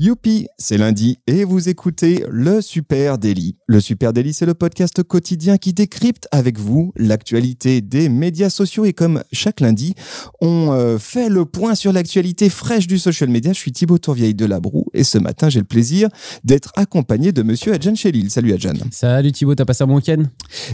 Youpi, 0.00 0.46
c'est 0.58 0.78
lundi 0.78 1.18
et 1.26 1.42
vous 1.42 1.68
écoutez 1.68 2.24
le 2.30 2.60
Super 2.60 3.18
Daily. 3.18 3.56
Le 3.66 3.80
Super 3.80 4.12
Daily, 4.12 4.32
c'est 4.32 4.46
le 4.46 4.54
podcast 4.54 5.02
quotidien 5.02 5.56
qui 5.56 5.72
décrypte 5.72 6.28
avec 6.30 6.56
vous 6.56 6.92
l'actualité 6.94 7.80
des 7.80 8.08
médias 8.08 8.48
sociaux 8.48 8.84
et 8.84 8.92
comme 8.92 9.24
chaque 9.32 9.58
lundi, 9.58 9.94
on 10.40 10.70
euh, 10.70 10.98
fait 10.98 11.28
le 11.28 11.46
point 11.46 11.74
sur 11.74 11.92
l'actualité 11.92 12.48
fraîche 12.48 12.86
du 12.86 12.96
social 12.96 13.28
media. 13.28 13.52
Je 13.52 13.58
suis 13.58 13.72
Thibaut 13.72 13.98
Tourvieille 13.98 14.36
de 14.36 14.44
Labroue 14.44 14.86
et 14.94 15.02
ce 15.02 15.18
matin, 15.18 15.48
j'ai 15.48 15.58
le 15.58 15.64
plaisir 15.64 16.08
d'être 16.44 16.70
accompagné 16.76 17.32
de 17.32 17.42
monsieur 17.42 17.72
Adjan 17.72 17.96
Chelil. 17.96 18.30
Salut 18.30 18.52
Adjan. 18.52 18.74
Salut 18.92 19.32
Thibaut, 19.32 19.56
t'as 19.56 19.64
passé 19.64 19.82
un 19.82 19.88
bon 19.88 19.96
week-end? 19.96 20.22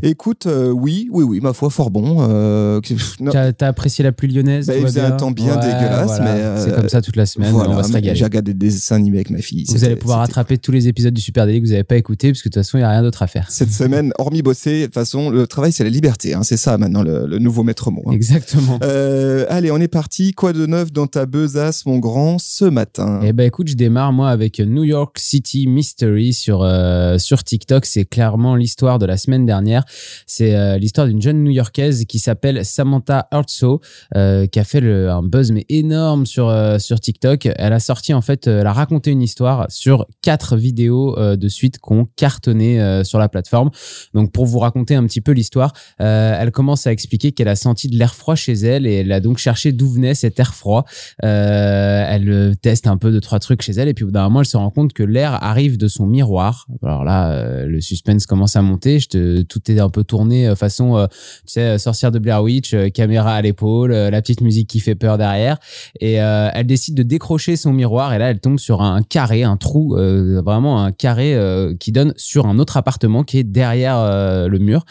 Écoute, 0.02 0.45
euh, 0.45 0.69
oui, 0.69 1.09
oui, 1.11 1.25
oui, 1.25 1.41
ma 1.41 1.55
foi, 1.55 1.70
fort 1.70 1.91
bon. 1.91 2.19
Euh. 2.29 2.79
T'as 3.56 3.69
apprécié 3.69 4.05
la 4.05 4.12
pluie 4.12 4.29
lyonnaise 4.29 4.66
Bah, 4.66 4.77
il 4.77 4.83
faisait 4.83 5.01
un 5.01 5.12
temps 5.12 5.30
bien 5.30 5.56
Ouais, 5.56 5.62
dégueulasse, 5.62 6.06
voilà. 6.09 6.25
mais, 6.25 6.41
euh, 6.41 6.62
c'est 6.62 6.75
comme 6.75 6.91
ça 6.91 7.01
toute 7.01 7.16
la 7.16 7.25
semaine. 7.25 7.52
Voilà, 7.52 7.70
on 7.70 7.77
va 7.77 7.84
se 7.84 7.93
régaler. 7.95 8.19
J'ai 8.19 8.25
regardé 8.25 8.52
des 8.52 8.69
dessins 8.69 8.97
animés 8.97 9.13
avec 9.16 9.30
ma 9.30 9.38
fille. 9.38 9.64
Vous 9.68 9.84
allez 9.84 9.96
pouvoir 9.96 10.18
rattraper 10.20 10.59
tous 10.59 10.73
les 10.73 10.88
épisodes 10.88 11.14
du 11.14 11.20
Super 11.20 11.46
Daily 11.46 11.60
que 11.60 11.66
vous 11.66 11.73
n'avez 11.73 11.84
pas 11.84 11.96
écouté 11.96 12.30
parce 12.32 12.42
que 12.42 12.48
de 12.48 12.52
toute 12.54 12.62
façon 12.62 12.78
il 12.78 12.80
n'y 12.82 12.84
a 12.86 12.91
rien 12.91 13.02
d'autre 13.02 13.23
à 13.23 13.27
faire. 13.27 13.50
Cette 13.50 13.70
semaine, 13.70 14.12
hormis 14.18 14.42
bosser, 14.42 14.80
de 14.80 14.84
toute 14.87 14.95
façon, 14.95 15.30
le 15.30 15.46
travail, 15.46 15.73
c'est 15.73 15.84
la 15.84 15.90
liberté. 15.90 16.34
Hein, 16.34 16.42
c'est 16.42 16.56
ça 16.56 16.78
maintenant 16.78 17.02
le, 17.02 17.27
le 17.27 17.38
nouveau 17.38 17.62
maître 17.62 17.90
mot. 17.90 18.02
hein. 18.06 18.12
Exactement. 18.12 18.78
Euh, 18.82 19.46
allez, 19.48 19.70
on 19.70 19.78
est 19.78 19.88
parti. 19.88 20.32
Quoi 20.32 20.52
de 20.52 20.66
neuf 20.66 20.92
dans 20.92 21.06
ta 21.06 21.27
besace, 21.27 21.87
mon 21.87 21.98
grand, 21.98 22.38
ce 22.38 22.64
matin? 22.64 23.20
Eh 23.24 23.32
ben 23.32 23.45
écoute, 23.46 23.68
je 23.68 23.74
démarre 23.74 24.12
moi 24.12 24.30
avec 24.30 24.60
New 24.60 24.84
York 24.84 25.18
City 25.18 25.66
Mystery 25.66 26.32
sur 26.32 26.62
euh, 26.62 27.18
sur 27.18 27.42
TikTok. 27.45 27.87
C'est 27.87 28.04
clairement 28.04 28.56
l'histoire 28.56 28.98
de 28.98 29.06
la 29.06 29.16
semaine 29.16 29.46
dernière. 29.46 29.84
C'est 30.26 30.54
euh, 30.54 30.78
l'histoire 30.78 31.06
d'une 31.06 31.21
jeune 31.23 31.43
New-Yorkaise 31.45 32.04
qui 32.06 32.18
s'appelle 32.18 32.65
Samantha 32.65 33.28
Herzog, 33.32 33.80
qui 34.51 34.59
a 34.60 34.65
fait 34.65 34.80
le, 34.80 35.10
un 35.10 35.23
buzz 35.23 35.52
mais 35.52 35.66
énorme 35.68 36.26
sur 36.26 36.52
sur 36.78 37.01
TikTok. 37.01 37.49
Elle 37.56 37.73
a 37.73 37.80
sorti 37.80 38.15
en 38.15 38.21
fait, 38.21 38.46
elle 38.46 38.66
a 38.66 38.73
raconté 38.73 39.04
une 39.10 39.23
histoire 39.23 39.66
sur 39.69 40.07
quatre 40.23 40.57
vidéos 40.57 41.19
euh, 41.19 41.37
de 41.37 41.49
suite 41.49 41.79
qui 41.79 41.93
ont 41.93 42.07
cartonné 42.16 42.80
euh, 42.80 43.05
sur 43.05 43.19
la 43.19 43.29
plateforme. 43.29 43.71
Donc 44.15 44.33
pour 44.33 44.46
vous 44.46 44.59
raconter 44.59 44.95
un 44.95 45.05
petit 45.07 45.21
peu 45.21 45.33
l'histoire, 45.33 45.73
euh, 46.01 46.37
elle 46.38 46.51
commence 46.51 46.87
à 46.87 46.93
expliquer 46.93 47.33
qu'elle 47.33 47.49
a 47.49 47.57
senti 47.57 47.88
de 47.88 47.96
l'air 47.96 48.15
froid 48.15 48.35
chez 48.35 48.52
elle 48.52 48.87
et 48.87 48.95
elle 48.95 49.13
a 49.13 49.21
donc 49.21 49.38
cherché 49.38 49.73
d'où 49.73 49.88
venait 49.88 50.15
cet 50.15 50.38
air 50.41 50.55
froid. 50.55 50.85
Elle 51.19 52.55
teste 52.61 52.87
un 52.87 52.96
peu 52.96 53.11
de 53.11 53.21
trois 53.21 53.38
trucs 53.38 53.63
chez 53.63 53.73
elle 53.73 53.88
et 53.88 53.95
puis 53.95 54.05
au 54.05 54.09
bout 54.09 54.13
d'un 54.13 54.24
moment 54.24 54.41
elle 54.41 54.46
se 54.46 54.57
rend 54.57 54.71
compte 54.71 54.93
que 54.93 55.02
l'air 55.02 55.43
arrive 55.43 55.77
de 55.77 55.89
son 55.89 56.07
miroir. 56.07 56.66
Alors 56.83 57.05
là 57.05 57.65
le 57.65 57.80
suspense 57.80 58.27
commence 58.27 58.57
à 58.57 58.63
monter, 58.63 58.99
tout 59.49 59.71
est 59.71 59.79
un 59.79 59.91
peu 59.91 60.05
tourné 60.05 60.55
façon 60.57 61.07
tu 61.11 61.52
sais 61.52 61.79
sorcière 61.79 62.11
de 62.13 62.18
Blair 62.18 62.43
Witch, 62.43 62.74
caméra 62.93 63.35
à 63.35 63.43
l'épaule, 63.43 63.93
la 63.93 64.22
petite 64.22 64.41
musique 64.41 64.69
qui 64.69 64.81
fait 64.81 64.94
peur 64.94 65.19
derrière 65.19 65.59
et 66.00 66.15
elle 66.15 66.66
décide 66.66 66.94
de 66.94 67.03
décrocher 67.03 67.56
son 67.56 67.72
miroir 67.72 68.12
et 68.15 68.19
là 68.19 68.31
elle 68.31 68.41
tombe 68.41 68.59
sur 68.59 68.83
un 68.83 68.94
carré, 69.03 69.42
un 69.42 69.56
trou 69.56 69.97
euh, 69.97 70.41
vraiment 70.44 70.84
un 70.84 70.92
carré 70.92 71.34
euh, 71.34 71.75
qui 71.78 71.92
donne 71.92 72.12
sur 72.16 72.47
un 72.47 72.59
autre 72.59 72.76
appartement 72.76 73.22
qui 73.25 73.38
est 73.38 73.44
derrière 73.44 73.98
euh, 73.98 74.48
le 74.48 74.59
mur. 74.59 74.84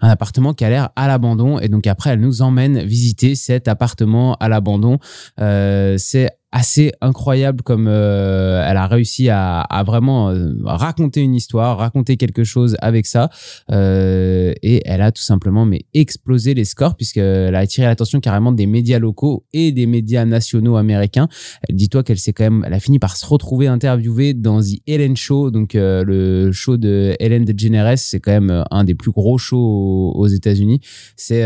Un 0.00 0.08
appartement 0.08 0.52
qui 0.52 0.64
a 0.64 0.70
l'air 0.70 0.90
à 0.96 1.06
l'abandon 1.06 1.58
et 1.58 1.68
donc 1.68 1.86
après 1.86 2.10
elle 2.10 2.20
nous 2.20 2.42
emmène 2.42 2.82
visiter 2.82 3.34
cet 3.34 3.68
appartement 3.68 4.34
à 4.34 4.48
l'abandon. 4.48 4.98
C'est 5.38 6.30
assez 6.54 6.92
incroyable 7.00 7.62
comme 7.62 7.88
euh, 7.88 8.64
elle 8.64 8.76
a 8.76 8.86
réussi 8.86 9.28
à, 9.28 9.60
à 9.60 9.82
vraiment 9.82 10.30
euh, 10.30 10.54
raconter 10.62 11.20
une 11.20 11.34
histoire, 11.34 11.78
raconter 11.78 12.16
quelque 12.16 12.44
chose 12.44 12.76
avec 12.80 13.06
ça. 13.06 13.28
Euh, 13.72 14.52
et 14.62 14.80
elle 14.84 15.02
a 15.02 15.10
tout 15.10 15.22
simplement 15.22 15.66
mais 15.66 15.84
explosé 15.94 16.54
les 16.54 16.64
scores 16.64 16.94
puisqu'elle 16.94 17.56
a 17.56 17.58
attiré 17.58 17.88
l'attention 17.88 18.20
carrément 18.20 18.52
des 18.52 18.66
médias 18.66 19.00
locaux 19.00 19.44
et 19.52 19.72
des 19.72 19.86
médias 19.86 20.24
nationaux 20.24 20.76
américains. 20.76 21.26
Dis-toi 21.70 22.04
qu'elle 22.04 22.20
s'est 22.20 22.32
quand 22.32 22.44
même, 22.44 22.64
elle 22.64 22.74
a 22.74 22.80
fini 22.80 23.00
par 23.00 23.16
se 23.16 23.26
retrouver 23.26 23.66
interviewée 23.66 24.32
dans 24.32 24.60
The 24.60 24.78
Ellen 24.86 25.16
Show, 25.16 25.50
donc 25.50 25.72
le 25.74 26.52
show 26.52 26.76
de 26.76 27.16
Ellen 27.18 27.44
DeGeneres. 27.44 27.98
C'est 27.98 28.20
quand 28.20 28.30
même 28.30 28.64
un 28.70 28.84
des 28.84 28.94
plus 28.94 29.10
gros 29.10 29.38
shows 29.38 30.12
aux, 30.14 30.28
États-Unis. 30.28 30.80
C'est 31.16 31.42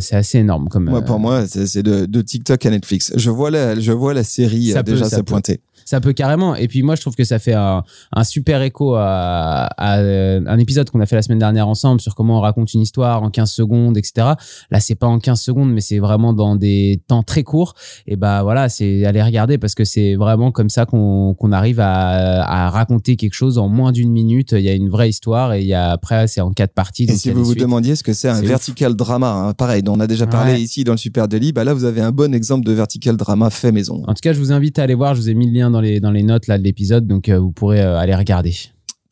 c'est 0.00 0.16
assez 0.16 0.38
énorme 0.38 0.68
comme. 0.68 0.84
Moi, 0.84 1.02
Pour 1.02 1.18
moi, 1.18 1.46
c'est 1.46 1.66
c'est 1.66 1.82
de, 1.82 2.04
de 2.04 2.20
TikTok 2.20 2.66
à 2.66 2.70
Netflix. 2.70 3.12
Je 3.16 3.30
vois 3.30 3.50
la, 3.50 3.78
je 3.80 3.92
vois 3.92 4.12
la 4.12 4.24
série 4.24 4.41
Ça 4.72 4.80
euh, 4.80 4.82
déjà 4.82 5.04
ça 5.04 5.10
se 5.10 5.16
peut. 5.16 5.24
pointer. 5.24 5.60
Ça 5.84 6.00
peut 6.00 6.12
carrément. 6.12 6.54
Et 6.54 6.68
puis 6.68 6.82
moi, 6.82 6.94
je 6.94 7.00
trouve 7.00 7.14
que 7.14 7.24
ça 7.24 7.38
fait 7.38 7.54
un, 7.54 7.84
un 8.12 8.24
super 8.24 8.62
écho 8.62 8.94
à, 8.94 9.66
à, 9.76 9.98
euh, 9.98 10.40
un 10.46 10.58
épisode 10.58 10.90
qu'on 10.90 11.00
a 11.00 11.06
fait 11.06 11.16
la 11.16 11.22
semaine 11.22 11.38
dernière 11.38 11.68
ensemble 11.68 12.00
sur 12.00 12.14
comment 12.14 12.38
on 12.38 12.40
raconte 12.40 12.72
une 12.74 12.80
histoire 12.80 13.22
en 13.22 13.30
15 13.30 13.50
secondes, 13.50 13.96
etc. 13.96 14.28
Là, 14.70 14.80
c'est 14.80 14.94
pas 14.94 15.06
en 15.06 15.18
15 15.18 15.40
secondes, 15.40 15.72
mais 15.72 15.80
c'est 15.80 15.98
vraiment 15.98 16.32
dans 16.32 16.56
des 16.56 17.00
temps 17.08 17.22
très 17.22 17.42
courts. 17.42 17.74
Et 18.06 18.16
bah 18.16 18.42
voilà, 18.42 18.68
c'est 18.68 19.04
aller 19.04 19.22
regarder 19.22 19.58
parce 19.58 19.74
que 19.74 19.84
c'est 19.84 20.14
vraiment 20.14 20.50
comme 20.52 20.68
ça 20.70 20.86
qu'on 20.86 21.34
arrive 21.52 21.80
à, 21.80 22.66
à 22.66 22.70
raconter 22.70 23.16
quelque 23.16 23.34
chose 23.34 23.58
en 23.58 23.68
moins 23.68 23.92
d'une 23.92 24.10
minute. 24.10 24.52
Il 24.52 24.60
y 24.62 24.68
a 24.68 24.74
une 24.74 24.88
vraie 24.90 25.08
histoire 25.08 25.52
et 25.54 25.60
il 25.60 25.66
y 25.66 25.74
a 25.74 25.90
après, 25.90 26.26
c'est 26.28 26.40
en 26.40 26.52
quatre 26.52 26.74
parties. 26.74 27.04
Et 27.04 27.16
si 27.16 27.30
vous 27.30 27.44
vous 27.44 27.54
demandiez 27.54 27.96
ce 27.96 28.02
que 28.02 28.12
c'est 28.12 28.28
un 28.28 28.40
ouf. 28.40 28.46
vertical 28.46 28.94
drama, 28.94 29.30
hein, 29.32 29.52
pareil, 29.52 29.82
dont 29.82 29.94
on 29.96 30.00
a 30.00 30.06
déjà 30.06 30.26
parlé 30.26 30.52
Ouais. 30.52 30.60
ici 30.60 30.84
dans 30.84 30.92
le 30.92 30.98
Super 30.98 31.28
Daily, 31.28 31.52
bah 31.52 31.64
là 31.64 31.72
vous 31.74 31.84
avez 31.84 32.00
un 32.00 32.12
bon 32.12 32.34
exemple 32.34 32.64
de 32.64 32.72
vertical 32.72 33.16
drama 33.16 33.50
fait 33.50 33.72
maison. 33.72 34.02
En 34.06 34.14
tout 34.14 34.20
cas, 34.22 34.32
je 34.32 34.38
vous 34.38 34.52
invite 34.52 34.78
à 34.78 34.82
aller 34.82 34.94
voir. 34.94 35.14
Je 35.14 35.20
vous 35.20 35.28
ai 35.30 35.34
mis 35.34 35.46
le 35.46 35.52
lien 35.58 35.70
dans 35.72 35.80
les, 35.80 36.22
notes 36.22 36.46
là, 36.46 36.58
de 36.58 36.62
l'épisode, 36.62 37.06
donc 37.06 37.28
euh, 37.28 37.38
vous 37.38 37.52
pourrez 37.52 37.80
euh, 37.80 37.98
aller 37.98 38.14
regarder. 38.14 38.54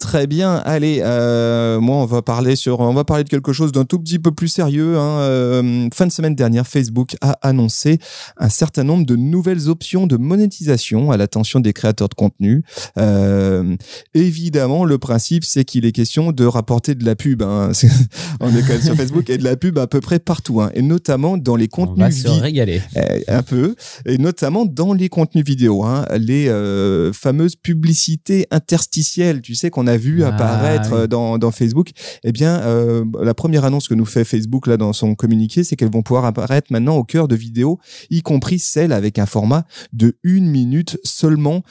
Très 0.00 0.26
bien. 0.26 0.54
Allez, 0.64 1.00
euh, 1.04 1.78
moi, 1.78 1.96
on 1.96 2.06
va 2.06 2.22
parler 2.22 2.56
sur, 2.56 2.80
on 2.80 2.94
va 2.94 3.04
parler 3.04 3.22
de 3.22 3.28
quelque 3.28 3.52
chose 3.52 3.70
d'un 3.70 3.84
tout 3.84 3.98
petit 3.98 4.18
peu 4.18 4.32
plus 4.32 4.48
sérieux. 4.48 4.96
Hein. 4.96 5.20
Euh, 5.20 5.88
fin 5.92 6.06
de 6.06 6.10
semaine 6.12 6.34
dernière, 6.34 6.66
Facebook 6.66 7.16
a 7.20 7.32
annoncé 7.42 7.98
un 8.38 8.48
certain 8.48 8.82
nombre 8.82 9.04
de 9.04 9.14
nouvelles 9.14 9.68
options 9.68 10.06
de 10.06 10.16
monétisation 10.16 11.10
à 11.10 11.18
l'attention 11.18 11.60
des 11.60 11.74
créateurs 11.74 12.08
de 12.08 12.14
contenu. 12.14 12.62
Euh, 12.96 13.76
évidemment, 14.14 14.86
le 14.86 14.96
principe, 14.96 15.44
c'est 15.44 15.64
qu'il 15.64 15.84
est 15.84 15.92
question 15.92 16.32
de 16.32 16.46
rapporter 16.46 16.94
de 16.94 17.04
la 17.04 17.14
pub. 17.14 17.42
Hein. 17.42 17.70
On 18.40 18.48
est 18.56 18.62
quand 18.62 18.72
même 18.72 18.82
sur 18.82 18.96
Facebook 18.96 19.28
et 19.28 19.36
de 19.36 19.44
la 19.44 19.56
pub 19.56 19.78
à 19.78 19.86
peu 19.86 20.00
près 20.00 20.18
partout, 20.18 20.62
hein. 20.62 20.70
et 20.74 20.80
notamment 20.80 21.36
dans 21.36 21.56
les 21.56 21.68
On 21.76 21.84
va 21.84 22.08
contenus 22.08 22.22
se 22.22 22.28
régaler. 22.28 22.80
euh, 22.96 23.20
un 23.28 23.42
peu, 23.42 23.74
et 24.06 24.16
notamment 24.16 24.64
dans 24.64 24.94
les 24.94 25.10
contenus 25.10 25.44
vidéo, 25.44 25.84
hein, 25.84 26.06
les 26.18 26.48
euh, 26.48 27.12
fameuses 27.12 27.56
publicités 27.56 28.46
interstitielles, 28.50 29.42
tu 29.42 29.54
sais 29.54 29.68
qu'on 29.68 29.86
a 29.86 29.89
vu 29.96 30.22
Ah, 30.22 30.28
apparaître 30.28 30.90
oui. 30.92 30.98
euh, 31.00 31.06
dans, 31.06 31.38
dans 31.38 31.50
Facebook. 31.50 31.90
Eh 32.24 32.32
bien, 32.32 32.60
euh, 32.60 33.04
la 33.22 33.34
première 33.34 33.64
annonce 33.64 33.88
que 33.88 33.94
nous 33.94 34.04
fait 34.06 34.24
Facebook 34.24 34.66
là 34.66 34.76
dans 34.76 34.92
son 34.92 35.14
communiqué, 35.14 35.64
c'est 35.64 35.76
qu'elles 35.76 35.90
vont 35.92 36.02
pouvoir 36.02 36.24
apparaître 36.24 36.72
maintenant 36.72 36.96
au 36.96 37.04
cœur 37.04 37.28
de 37.28 37.36
vidéos, 37.36 37.78
y 38.10 38.22
compris 38.22 38.58
celles 38.58 38.92
avec 38.92 39.18
un 39.18 39.26
format 39.26 39.64
de 39.92 40.16
une 40.22 40.46
minute 40.46 40.98
seulement. 41.04 41.62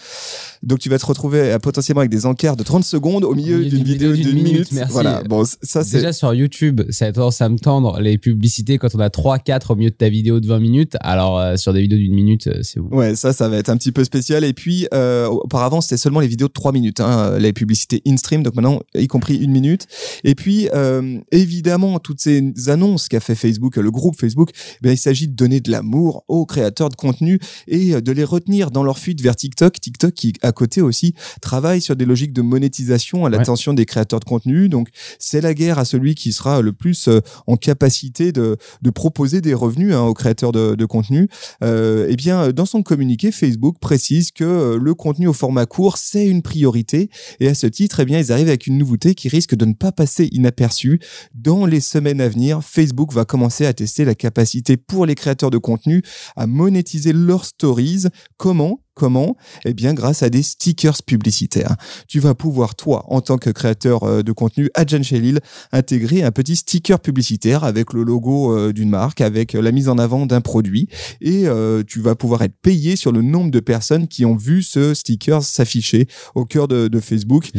Donc 0.64 0.80
tu 0.80 0.90
vas 0.90 1.00
te 1.00 1.06
retrouver 1.06 1.40
euh, 1.54 1.60
potentiellement 1.60 2.02
avec 2.02 2.12
des 2.12 2.26
encarts 2.26 2.56
de 2.58 2.64
30 2.64 2.84
secondes 2.84 3.24
au 3.24 3.34
milieu 3.36 3.58
milieu 3.60 3.70
d'une 3.70 3.84
vidéo 3.84 4.14
d'une 4.14 4.42
minute. 4.42 4.72
merci. 4.72 4.92
Voilà, 4.92 5.24
bon, 5.24 5.44
ça 5.46 5.84
c'est 5.84 5.98
Déjà 5.98 6.14
sur 6.14 6.34
YouTube, 6.34 6.82
ça 6.90 7.06
a 7.06 7.12
tendance 7.12 7.42
à 7.42 7.50
me 7.50 7.58
tendre 7.58 8.00
les 8.00 8.18
publicités 8.18 8.78
quand 8.78 8.94
on 8.96 9.00
a 9.00 9.10
3-4 9.10 9.72
au 9.72 9.76
milieu 9.76 9.90
de 9.90 9.96
ta 9.96 10.10
vidéo 10.10 10.40
de 10.40 10.48
20 10.48 10.60
minutes. 10.60 10.98
Alors 11.02 11.38
euh, 11.40 11.56
sur 11.58 11.74
des 11.74 11.82
vidéos 11.82 11.98
d'une 11.98 12.14
minute, 12.14 12.50
c'est 12.64 12.80
bon. 12.80 12.96
Ouais, 12.98 13.16
ça, 13.16 13.34
ça 13.34 13.48
va 13.50 13.58
être 13.58 13.70
un 13.70 13.78
petit 13.78 13.92
peu 13.92 14.04
spécial. 14.04 14.44
Et 14.44 14.54
puis, 14.54 14.88
euh, 14.94 15.28
auparavant, 15.28 15.82
c'était 15.82 15.98
seulement 15.98 16.20
les 16.20 16.28
vidéos 16.28 16.48
de 16.48 16.54
3 16.54 16.72
minutes, 16.72 17.00
hein, 17.00 17.38
les 17.40 17.54
publicités 17.54 18.02
in-stream, 18.10 18.44
donc 18.44 18.56
maintenant, 18.56 18.82
y 18.96 19.08
compris 19.08 19.38
une 19.38 19.52
minute. 19.52 19.88
Et 20.24 20.36
puis, 20.36 20.70
euh, 20.74 21.20
évidemment, 21.32 22.00
toutes 22.00 22.20
ces 22.20 22.54
annonces 22.68 23.08
qu'a 23.08 23.20
fait 23.20 23.36
Facebook, 23.36 23.76
le 23.78 23.92
groupe 23.92 24.20
Facebook, 24.20 24.52
eh 24.56 24.78
bien, 24.82 24.92
il 24.92 24.98
s'agit 24.98 25.28
de 25.28 25.36
donner 25.36 25.60
de 25.60 25.72
l'amour 25.72 26.24
aux 26.28 26.46
créateurs 26.46 26.90
de 26.90 26.96
contenu 26.96 27.40
et 27.68 27.96
euh, 27.96 28.02
de 28.02 28.12
les 28.12 28.24
retenir 28.24 28.72
dans 28.72 28.84
leur 28.84 28.98
fuite 28.98 29.22
vers 29.22 29.36
TikTok. 29.36 29.80
TikTok 29.80 30.14
qui, 30.14 30.34
à 30.42 30.52
côté 30.52 30.82
aussi, 30.82 31.14
travaille 31.42 31.82
sur 31.82 31.96
des 31.96 32.06
logiques 32.06 32.34
de 32.34 32.42
monétisation 32.42 33.26
à 33.26 33.30
l'attention 33.30 33.74
des 33.74 33.86
créateurs 33.86 34.20
de 34.20 34.26
contenu. 34.26 34.70
Donc, 34.70 34.90
c'est 35.20 35.42
la 35.42 35.54
guerre 35.54 35.80
à 35.80 35.86
celui 35.86 36.16
qui 36.16 36.34
sera 36.34 36.62
le 36.62 36.74
plus 36.74 37.08
euh, 37.08 37.22
en 37.48 37.58
capacité 37.58 38.32
de, 38.32 38.58
de 38.82 38.90
proposer 38.90 39.42
des 39.42 39.54
revenus 39.54 39.94
hein, 39.94 40.02
aux 40.02 40.14
créateurs 40.14 40.52
de, 40.52 40.76
de 40.76 40.86
contenu. 40.86 41.30
Euh, 41.64 42.08
eh 42.10 42.16
bien, 42.16 42.52
dans 42.52 42.66
son 42.66 42.84
communiqué, 42.84 43.32
Facebook 43.32 43.78
précise 43.80 44.32
que 44.32 44.78
le 44.82 44.94
contenu 44.94 45.28
au 45.28 45.34
format 45.34 45.66
court, 45.66 45.98
c'est 45.98 46.28
une 46.28 46.42
priorité. 46.42 47.10
Et 47.40 47.48
à 47.48 47.54
ce 47.54 47.68
titre, 47.68 47.99
eh 48.00 48.06
bien, 48.06 48.20
ils 48.20 48.32
arrivent 48.32 48.48
avec 48.48 48.68
une 48.68 48.78
nouveauté 48.78 49.16
qui 49.16 49.30
risque 49.30 49.56
de 49.56 49.66
ne 49.66 49.74
pas 49.74 49.92
passer 49.92 50.30
inaperçue. 50.32 51.00
Dans 51.34 51.66
les 51.66 51.80
semaines 51.80 52.22
à 52.22 52.30
venir, 52.30 52.64
Facebook 52.64 53.14
va 53.14 53.26
commencer 53.26 53.66
à 53.66 53.74
tester 53.74 54.06
la 54.06 54.16
capacité 54.16 54.78
pour 54.78 55.06
les 55.06 55.16
créateurs 55.16 55.52
de 55.52 55.58
contenu 55.58 56.02
à 56.36 56.48
monétiser 56.48 57.14
leurs 57.14 57.46
stories. 57.46 58.06
Comment 58.38 58.82
Comment? 59.00 59.38
Eh 59.64 59.74
bien, 59.74 59.94
grâce 59.94 60.24
à 60.24 60.30
des 60.30 60.44
stickers 60.44 61.02
publicitaires. 61.04 61.78
Tu 62.10 62.20
vas 62.20 62.36
pouvoir, 62.36 62.76
toi, 62.76 63.06
en 63.08 63.22
tant 63.22 63.38
que 63.38 63.50
créateur 63.50 64.04
euh, 64.04 64.24
de 64.24 64.34
contenu, 64.34 64.70
à 64.74 64.86
Jan 64.86 65.02
Shelil, 65.02 65.40
intégrer 65.72 66.22
un 66.22 66.32
petit 66.32 66.58
sticker 66.58 67.00
publicitaire 67.00 67.64
avec 67.64 67.94
le 67.94 68.04
logo 68.04 68.54
euh, 68.54 68.74
d'une 68.74 68.90
marque, 68.90 69.22
avec 69.22 69.56
euh, 69.56 69.62
la 69.62 69.72
mise 69.72 69.88
en 69.88 69.98
avant 69.98 70.26
d'un 70.26 70.42
produit. 70.42 70.90
Et 71.22 71.46
tu 71.88 72.02
vas 72.02 72.16
pouvoir 72.16 72.42
être 72.42 72.56
payé 72.62 72.98
sur 72.98 73.14
le 73.14 73.22
nombre 73.22 73.52
de 73.52 73.62
personnes 73.62 74.10
qui 74.10 74.26
ont 74.26 74.36
vu 74.36 74.64
ce 74.64 74.94
sticker 74.94 75.42
s'afficher 75.44 76.08
au 76.36 76.44
cœur 76.44 76.68
de, 76.68 77.00
Facebook. 77.00 77.52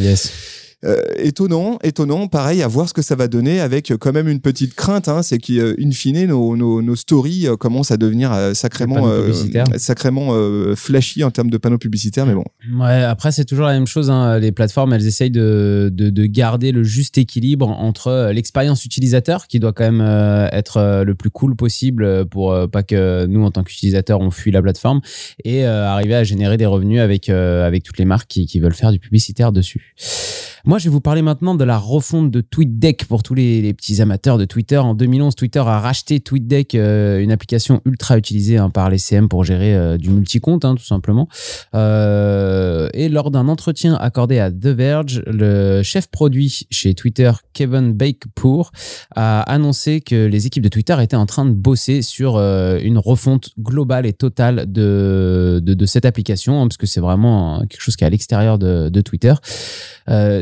Euh, 0.82 0.96
étonnant, 1.18 1.78
étonnant, 1.82 2.26
pareil, 2.26 2.62
à 2.62 2.66
voir 2.68 2.88
ce 2.88 2.94
que 2.94 3.02
ça 3.02 3.14
va 3.14 3.28
donner 3.28 3.60
avec 3.60 3.92
quand 4.00 4.14
même 4.14 4.28
une 4.28 4.40
petite 4.40 4.74
crainte, 4.74 5.08
hein, 5.08 5.22
c'est 5.22 5.36
qu'in 5.36 5.74
fine, 5.92 6.26
nos, 6.26 6.56
nos, 6.56 6.80
nos 6.80 6.96
stories 6.96 7.48
euh, 7.48 7.56
commencent 7.56 7.90
à 7.90 7.98
devenir 7.98 8.32
euh, 8.32 8.54
sacrément, 8.54 9.06
euh, 9.06 9.30
sacrément 9.76 10.28
euh, 10.30 10.74
flashy 10.74 11.22
en 11.22 11.30
termes 11.30 11.50
de 11.50 11.58
panneaux 11.58 11.76
publicitaires, 11.76 12.24
mais 12.24 12.32
bon. 12.34 12.44
Ouais, 12.78 13.02
après, 13.02 13.30
c'est 13.30 13.44
toujours 13.44 13.66
la 13.66 13.74
même 13.74 13.86
chose. 13.86 14.10
hein. 14.10 14.38
Les 14.38 14.52
plateformes, 14.52 14.94
elles 14.94 15.06
essayent 15.06 15.30
de, 15.30 15.90
de, 15.92 16.08
de 16.08 16.24
garder 16.24 16.72
le 16.72 16.82
juste 16.82 17.18
équilibre 17.18 17.68
entre 17.68 18.06
euh, 18.08 18.32
l'expérience 18.32 18.86
utilisateur, 18.86 19.48
qui 19.48 19.60
doit 19.60 19.74
quand 19.74 19.84
même 19.84 20.00
euh, 20.00 20.48
être 20.50 20.78
euh, 20.78 21.04
le 21.04 21.14
plus 21.14 21.30
cool 21.30 21.56
possible 21.56 22.04
euh, 22.04 22.24
pour 22.24 22.52
euh, 22.52 22.66
pas 22.66 22.82
que 22.82 23.26
nous, 23.26 23.44
en 23.44 23.50
tant 23.50 23.64
qu'utilisateurs, 23.64 24.20
on 24.20 24.30
fuit 24.30 24.50
la 24.50 24.62
plateforme, 24.62 25.02
et 25.44 25.66
euh, 25.66 25.86
arriver 25.86 26.14
à 26.14 26.24
générer 26.24 26.56
des 26.56 26.64
revenus 26.64 27.00
avec, 27.00 27.28
euh, 27.28 27.66
avec 27.66 27.82
toutes 27.82 27.98
les 27.98 28.06
marques 28.06 28.28
qui, 28.28 28.46
qui 28.46 28.60
veulent 28.60 28.72
faire 28.72 28.92
du 28.92 28.98
publicitaire 28.98 29.52
dessus. 29.52 29.94
Moi, 30.64 30.78
je 30.78 30.84
vais 30.84 30.90
vous 30.90 31.00
parler 31.00 31.22
maintenant 31.22 31.54
de 31.54 31.64
la 31.64 31.78
refonte 31.78 32.30
de 32.30 32.40
TweetDeck 32.40 33.06
pour 33.06 33.22
tous 33.22 33.34
les, 33.34 33.72
petits 33.72 34.02
amateurs 34.02 34.36
de 34.36 34.44
Twitter. 34.44 34.76
En 34.76 34.94
2011, 34.94 35.34
Twitter 35.34 35.60
a 35.60 35.80
racheté 35.80 36.20
TweetDeck, 36.20 36.74
euh, 36.74 37.20
une 37.20 37.32
application 37.32 37.80
ultra 37.84 38.18
utilisée 38.18 38.58
hein, 38.58 38.68
par 38.68 38.90
les 38.90 38.98
CM 38.98 39.28
pour 39.28 39.44
gérer 39.44 39.74
euh, 39.74 39.96
du 39.96 40.10
multicompte, 40.10 40.64
hein, 40.64 40.74
tout 40.74 40.84
simplement. 40.84 41.28
Euh, 41.74 42.88
et 42.92 43.08
lors 43.08 43.30
d'un 43.30 43.48
entretien 43.48 43.94
accordé 43.94 44.38
à 44.38 44.50
The 44.50 44.66
Verge, 44.66 45.22
le 45.26 45.82
chef 45.82 46.08
produit 46.08 46.66
chez 46.70 46.94
Twitter, 46.94 47.30
Kevin 47.52 47.92
Bakepour, 47.92 48.72
a 49.14 49.42
annoncé 49.42 50.00
que 50.00 50.26
les 50.26 50.46
équipes 50.46 50.62
de 50.62 50.68
Twitter 50.68 50.96
étaient 51.00 51.16
en 51.16 51.26
train 51.26 51.44
de 51.44 51.52
bosser 51.52 52.02
sur 52.02 52.36
euh, 52.36 52.78
une 52.82 52.98
refonte 52.98 53.50
globale 53.58 54.06
et 54.06 54.12
totale 54.12 54.70
de, 54.70 55.62
cette 55.86 56.04
application, 56.04 56.60
hein, 56.60 56.66
parce 56.66 56.76
que 56.76 56.86
c'est 56.86 57.00
vraiment 57.00 57.60
quelque 57.68 57.80
chose 57.80 57.96
qui 57.96 58.04
est 58.04 58.06
à 58.06 58.10
l'extérieur 58.10 58.58
de, 58.58 59.00
Twitter. 59.00 59.32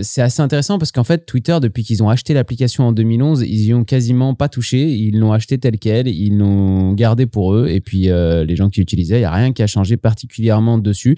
C'est 0.08 0.22
assez 0.22 0.40
intéressant 0.40 0.78
parce 0.78 0.90
qu'en 0.90 1.04
fait, 1.04 1.26
Twitter, 1.26 1.58
depuis 1.60 1.84
qu'ils 1.84 2.02
ont 2.02 2.08
acheté 2.08 2.32
l'application 2.34 2.84
en 2.88 2.92
2011, 2.92 3.42
ils 3.42 3.66
y 3.66 3.74
ont 3.74 3.84
quasiment 3.84 4.34
pas 4.34 4.48
touché. 4.48 4.88
Ils 4.90 5.18
l'ont 5.18 5.32
acheté 5.32 5.58
tel 5.58 5.78
quel, 5.78 6.08
ils 6.08 6.36
l'ont 6.36 6.92
gardé 6.94 7.26
pour 7.26 7.54
eux. 7.54 7.68
Et 7.68 7.80
puis, 7.80 8.08
euh, 8.10 8.44
les 8.44 8.56
gens 8.56 8.70
qui 8.70 8.80
l'utilisaient, 8.80 9.16
il 9.16 9.20
n'y 9.20 9.24
a 9.26 9.32
rien 9.32 9.52
qui 9.52 9.62
a 9.62 9.66
changé 9.66 9.96
particulièrement 9.96 10.78
dessus. 10.78 11.14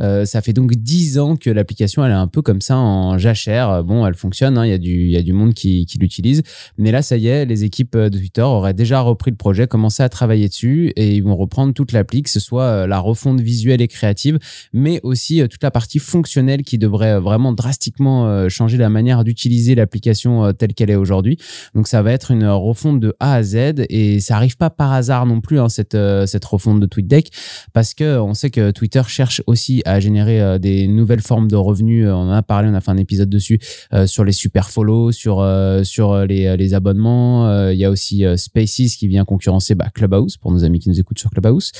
Euh, 0.00 0.24
ça 0.24 0.40
fait 0.40 0.52
donc 0.52 0.74
10 0.74 1.18
ans 1.18 1.36
que 1.36 1.50
l'application, 1.50 2.04
elle 2.04 2.12
est 2.12 2.14
un 2.14 2.26
peu 2.26 2.40
comme 2.42 2.60
ça 2.60 2.78
en 2.78 3.18
jachère. 3.18 3.84
Bon, 3.84 4.06
elle 4.06 4.14
fonctionne, 4.14 4.56
hein, 4.56 4.64
il 4.66 4.70
y, 4.70 4.74
a 4.74 4.78
du- 4.78 5.08
y 5.10 5.16
a 5.16 5.22
du 5.22 5.32
monde 5.34 5.52
qui, 5.54 5.84
qui 5.86 5.98
l'utilise. 5.98 6.42
Mais 6.78 6.92
là, 6.92 7.02
ça 7.02 7.16
y 7.16 7.26
est, 7.26 7.44
les 7.44 7.64
équipes 7.64 7.96
de 7.96 8.08
Twitter 8.18 8.42
auraient 8.42 8.74
déjà 8.74 9.00
repris 9.00 9.30
le 9.30 9.36
projet, 9.36 9.66
commencé 9.66 10.02
à 10.02 10.08
travailler 10.08 10.48
dessus 10.48 10.92
et 10.96 11.14
ils 11.14 11.22
vont 11.22 11.36
reprendre 11.36 11.74
toute 11.74 11.92
l'appli, 11.92 12.22
que 12.22 12.30
ce 12.30 12.40
soit 12.40 12.62
euh, 12.64 12.86
la 12.86 12.98
refonte 12.98 13.40
visuelle 13.40 13.82
et 13.82 13.88
créative, 13.88 14.38
mais 14.72 15.00
aussi 15.02 15.42
toute 15.48 15.62
la 15.62 15.70
partie 15.70 15.98
fonctionnelle 15.98 16.62
qui 16.62 16.78
devrait 16.78 17.20
vraiment 17.20 17.52
drastiquement 17.52 18.29
euh, 18.30 18.48
changer 18.48 18.76
la 18.76 18.88
manière 18.88 19.24
d'utiliser 19.24 19.74
l'application 19.74 20.44
euh, 20.44 20.52
telle 20.52 20.74
qu'elle 20.74 20.90
est 20.90 20.96
aujourd'hui. 20.96 21.38
Donc 21.74 21.88
ça 21.88 22.02
va 22.02 22.12
être 22.12 22.30
une 22.30 22.46
refonte 22.46 23.00
de 23.00 23.14
A 23.20 23.34
à 23.34 23.42
Z 23.42 23.86
et 23.88 24.20
ça 24.20 24.36
arrive 24.36 24.56
pas 24.56 24.70
par 24.70 24.92
hasard 24.92 25.26
non 25.26 25.40
plus 25.40 25.60
hein, 25.60 25.68
cette 25.68 25.94
euh, 25.94 26.26
cette 26.26 26.44
refonte 26.44 26.80
de 26.80 26.86
TweetDeck 26.86 27.30
parce 27.72 27.94
que 27.94 28.18
on 28.18 28.34
sait 28.34 28.50
que 28.50 28.70
Twitter 28.70 29.02
cherche 29.06 29.42
aussi 29.46 29.82
à 29.84 30.00
générer 30.00 30.58
des 30.58 30.86
nouvelles 30.88 31.20
formes 31.20 31.48
de 31.48 31.56
revenus. 31.56 32.06
On 32.06 32.12
en 32.12 32.32
a 32.32 32.42
parlé, 32.42 32.68
on 32.68 32.74
a 32.74 32.80
fait 32.80 32.90
un 32.90 32.96
épisode 32.96 33.28
dessus 33.28 33.58
sur 34.06 34.24
les 34.24 34.32
super 34.32 34.70
follow, 34.70 35.12
sur 35.12 35.46
sur 35.82 36.26
les, 36.26 36.56
les 36.56 36.74
abonnements. 36.74 37.70
Il 37.70 37.78
y 37.78 37.84
a 37.84 37.90
aussi 37.90 38.24
Spaces 38.36 38.96
qui 38.96 39.08
vient 39.08 39.24
concurrencer 39.24 39.74
bah, 39.74 39.88
Clubhouse 39.92 40.36
pour 40.36 40.52
nos 40.52 40.64
amis 40.64 40.78
qui 40.78 40.88
nous 40.88 41.00
écoutent 41.00 41.18
sur 41.18 41.30
Clubhouse. 41.30 41.72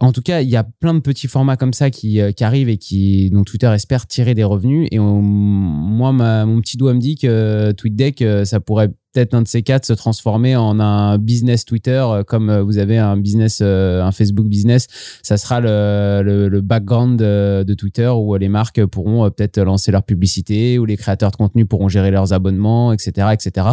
En 0.00 0.12
tout 0.12 0.22
cas, 0.22 0.40
il 0.40 0.48
y 0.48 0.56
a 0.56 0.64
plein 0.64 0.92
de 0.94 0.98
petits 1.00 1.28
formats 1.28 1.56
comme 1.56 1.72
ça 1.72 1.90
qui, 1.90 2.20
euh, 2.20 2.32
arrivent 2.40 2.68
et 2.68 2.78
qui, 2.78 3.30
dont 3.30 3.44
Twitter 3.44 3.70
espère 3.72 4.06
tirer 4.06 4.34
des 4.34 4.42
revenus. 4.44 4.88
Et 4.90 4.98
moi, 4.98 6.12
ma- 6.12 6.44
mon 6.46 6.60
petit 6.60 6.76
doigt 6.76 6.94
me 6.94 6.98
dit 6.98 7.14
que 7.16 7.70
TweetDeck, 7.72 8.22
euh, 8.22 8.44
ça 8.44 8.58
pourrait 8.60 8.90
peut-être 9.14 9.32
un 9.34 9.42
de 9.42 9.48
ces 9.48 9.62
quatre 9.62 9.86
se 9.86 9.92
transformer 9.92 10.56
en 10.56 10.80
un 10.80 11.18
business 11.18 11.64
Twitter, 11.64 12.04
euh, 12.06 12.22
comme 12.24 12.50
euh, 12.50 12.62
vous 12.62 12.78
avez 12.78 12.98
un 12.98 13.16
business, 13.16 13.60
euh, 13.62 14.02
un 14.02 14.10
Facebook 14.12 14.46
business. 14.46 14.88
Ça 15.22 15.36
sera 15.36 15.60
le, 15.60 16.22
le, 16.24 16.48
le 16.48 16.60
background 16.60 17.18
de, 17.18 17.62
de 17.62 17.74
Twitter 17.74 18.08
où 18.08 18.34
les 18.36 18.48
marques 18.48 18.84
pourront 18.86 19.30
peut-être 19.30 19.60
lancer 19.60 19.92
leur 19.92 20.02
publicité, 20.02 20.78
où 20.78 20.84
les 20.84 20.96
créateurs 20.96 21.30
de 21.30 21.36
contenu 21.36 21.64
pourront 21.64 21.88
gérer 21.88 22.10
leurs 22.10 22.32
abonnements, 22.32 22.92
etc., 22.92 23.28
etc. 23.32 23.68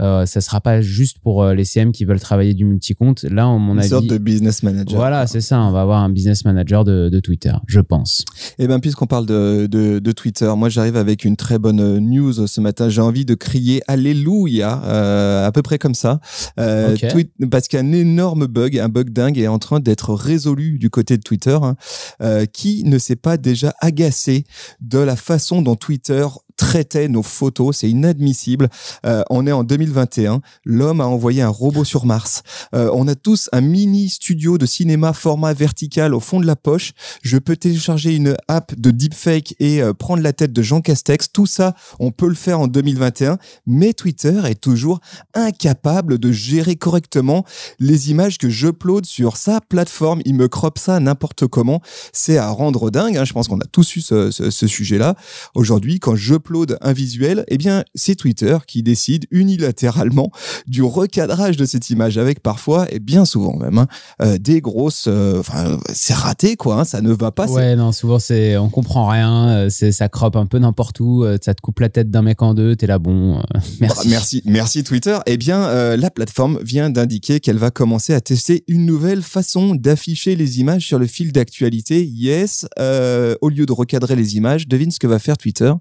Euh, 0.00 0.24
ça 0.26 0.40
sera 0.40 0.60
pas 0.60 0.80
juste 0.80 1.18
pour 1.18 1.44
les 1.46 1.64
CM 1.64 1.92
qui 1.92 2.04
veulent 2.04 2.20
travailler 2.20 2.54
du 2.54 2.64
multicompte. 2.64 3.24
Là, 3.24 3.46
en 3.46 3.58
mon 3.58 3.74
Une 3.74 3.80
avis, 3.80 3.88
sorte 3.90 4.06
de 4.06 4.18
business 4.18 4.62
manager. 4.62 4.96
voilà, 4.98 5.26
c'est 5.26 5.40
ça. 5.42 5.60
On 5.60 5.70
va 5.72 5.82
avoir 5.82 6.02
un 6.02 6.08
business 6.10 6.44
manager 6.44 6.84
de, 6.84 7.10
de 7.10 7.20
Twitter, 7.20 7.52
je 7.66 7.80
pense. 7.80 8.24
Eh 8.58 8.66
bien, 8.66 8.80
puisqu'on 8.80 9.06
parle 9.06 9.26
de, 9.26 9.66
de, 9.66 9.98
de 9.98 10.12
Twitter, 10.12 10.50
moi 10.56 10.70
j'arrive 10.70 10.96
avec 10.96 11.24
une 11.24 11.36
très 11.36 11.58
bonne 11.58 11.98
news 11.98 12.46
ce 12.46 12.60
matin. 12.60 12.88
J'ai 12.88 13.02
envie 13.02 13.24
de 13.26 13.34
crier 13.34 13.82
Alléluia, 13.88 14.80
euh, 14.86 15.46
à 15.46 15.52
peu 15.52 15.62
près 15.62 15.78
comme 15.78 15.94
ça. 15.94 16.20
Euh, 16.58 16.96
tweet- 17.10 17.32
parce 17.50 17.68
qu'un 17.68 17.92
énorme 17.92 18.46
bug, 18.46 18.78
un 18.78 18.88
bug 18.88 19.10
dingue, 19.10 19.38
est 19.38 19.48
en 19.48 19.58
train 19.58 19.80
d'être 19.80 20.14
résolu 20.14 20.78
du 20.78 20.90
côté 20.90 21.16
de 21.16 21.22
Twitter. 21.22 21.58
hein. 21.62 21.76
Euh, 22.22 22.46
qui 22.46 22.84
ne 22.84 22.98
s'est 22.98 23.16
pas 23.16 23.36
déjà 23.36 23.74
agacé 23.80 24.44
de 24.80 24.98
la 24.98 25.16
façon 25.16 25.62
dont 25.62 25.76
Twitter 25.76 26.26
traitait 26.56 27.08
nos 27.08 27.22
photos 27.22 27.78
C'est 27.78 27.90
inadmissible. 27.90 28.68
Euh, 29.04 29.22
on 29.30 29.46
est 29.46 29.52
en 29.52 29.64
2021. 29.64 30.40
L'homme 30.64 31.00
a 31.00 31.06
envoyé 31.06 31.42
un 31.42 31.48
robot 31.48 31.84
sur 31.84 32.06
Mars. 32.06 32.42
Euh, 32.74 32.90
on 32.92 33.06
a 33.08 33.14
tous 33.14 33.48
un 33.52 33.60
mini 33.60 34.08
studio 34.08 34.58
de 34.58 34.66
cinéma 34.66 35.12
format 35.12 35.52
vertical 35.54 36.14
au 36.14 36.20
fond 36.20 36.40
de 36.40 36.46
la 36.46 36.56
poche. 36.56 36.92
Je 37.22 37.38
peux 37.38 37.56
télécharger 37.56 38.14
une 38.14 38.36
app 38.48 38.74
de 38.78 38.90
deepfake 38.90 39.54
et 39.60 39.82
euh, 39.82 39.92
prendre 39.92 40.22
la 40.22 40.32
tête 40.32 40.52
de 40.52 40.62
Jean 40.62 40.80
Castex. 40.80 41.32
Tout 41.32 41.46
ça, 41.46 41.74
on 41.98 42.10
peut 42.10 42.28
le 42.28 42.34
faire 42.34 42.60
en 42.60 42.66
2021. 42.66 43.38
Mais 43.66 43.92
Twitter 43.92 44.40
est 44.46 44.60
toujours 44.60 45.00
incapable 45.34 46.18
de 46.18 46.32
gérer 46.32 46.76
correctement 46.76 47.44
les 47.78 48.10
images 48.10 48.38
que 48.38 48.48
j'upload 48.48 49.06
sur 49.06 49.36
sa 49.36 49.60
plateforme. 49.60 50.20
Il 50.24 50.34
me 50.34 50.48
croppe 50.48 50.78
ça 50.78 51.00
n'importe 51.00 51.46
comment. 51.46 51.80
C'est 52.12 52.38
à 52.38 52.48
rendre 52.48 52.90
dingue. 52.90 53.16
hein. 53.16 53.24
Je 53.24 53.32
pense 53.32 53.48
qu'on 53.48 53.60
a 53.60 53.66
tous 53.66 53.96
eu 53.96 54.00
ce, 54.00 54.30
sujet-là. 54.66 55.14
Aujourd'hui, 55.54 56.00
quand 56.00 56.16
j'upload 56.46 56.78
un 56.80 56.92
visuel, 56.92 57.44
eh 57.48 57.58
bien, 57.58 57.82
c'est 57.94 58.14
Twitter 58.14 58.56
qui 58.66 58.82
décide 58.82 59.26
unilatéralement 59.32 60.30
du 60.68 60.82
recadrage 60.82 61.56
de 61.56 61.64
cette 61.64 61.90
image 61.90 62.18
avec 62.18 62.40
parfois, 62.40 62.86
et 62.92 63.00
bien 63.00 63.24
souvent 63.24 63.56
même, 63.56 63.78
hein, 63.78 63.88
euh, 64.22 64.38
des 64.38 64.60
grosses... 64.60 65.06
euh, 65.08 65.40
Enfin, 65.40 65.78
c'est 65.92 66.14
raté, 66.14 66.56
quoi. 66.56 66.80
hein. 66.80 66.84
Ça 66.84 67.00
ne 67.00 67.12
va 67.12 67.30
pas. 67.32 67.46
Ouais, 67.50 67.74
non, 67.76 67.90
souvent 67.92 68.18
c'est, 68.18 68.56
on 68.56 68.68
comprend 68.70 69.08
rien. 69.08 69.48
euh, 69.48 69.68
C'est, 69.70 69.90
ça 69.92 70.08
croppe 70.08 70.36
un 70.36 70.46
peu 70.46 70.58
n'importe 70.58 71.00
où. 71.00 71.24
Ça 71.42 71.52
te 71.54 71.60
coupe 71.60 71.80
la 71.80 71.88
tête 71.88 72.10
d'un 72.10 72.22
mec 72.22 72.40
en 72.42 72.54
deux. 72.54 72.76
T'es 72.76 72.86
là, 72.86 72.98
bon, 72.98 73.38
euh, 73.38 73.42
merci. 73.80 73.96
Bah, 73.96 74.02
merci, 74.10 74.42
merci 74.46 74.84
Twitter. 74.84 75.18
Eh 75.26 75.36
bien, 75.36 75.96
la 75.96 76.10
plateforme 76.10 76.58
vient 76.62 76.90
d'indiquer 76.90 77.40
qu'elle 77.40 77.58
va 77.58 77.70
commencer 77.70 78.14
à 78.14 78.20
tester 78.20 78.64
une 78.68 78.86
nouvelle 78.86 79.22
façon 79.22 79.74
d'afficher 79.74 80.36
les 80.36 80.60
images 80.60 80.86
sur 80.86 80.98
le 80.98 81.06
fil 81.06 81.32
d'actualité. 81.32 82.04
Yes, 82.06 82.66
au 82.78 83.48
lieu 83.48 83.66
de 83.66 83.72
recadrer 83.72 84.14
les 84.16 84.36
images, 84.36 84.68
devine 84.68 84.90
ce 84.90 84.98
que 84.98 85.06
va 85.06 85.18
faire 85.18 85.36
Twitter. 85.36 85.72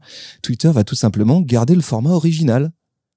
Twitter 0.42 0.55
va 0.64 0.84
tout 0.84 0.96
simplement 0.96 1.42
garder 1.42 1.76
le 1.76 1.82
format 1.82 2.12
original. 2.12 2.72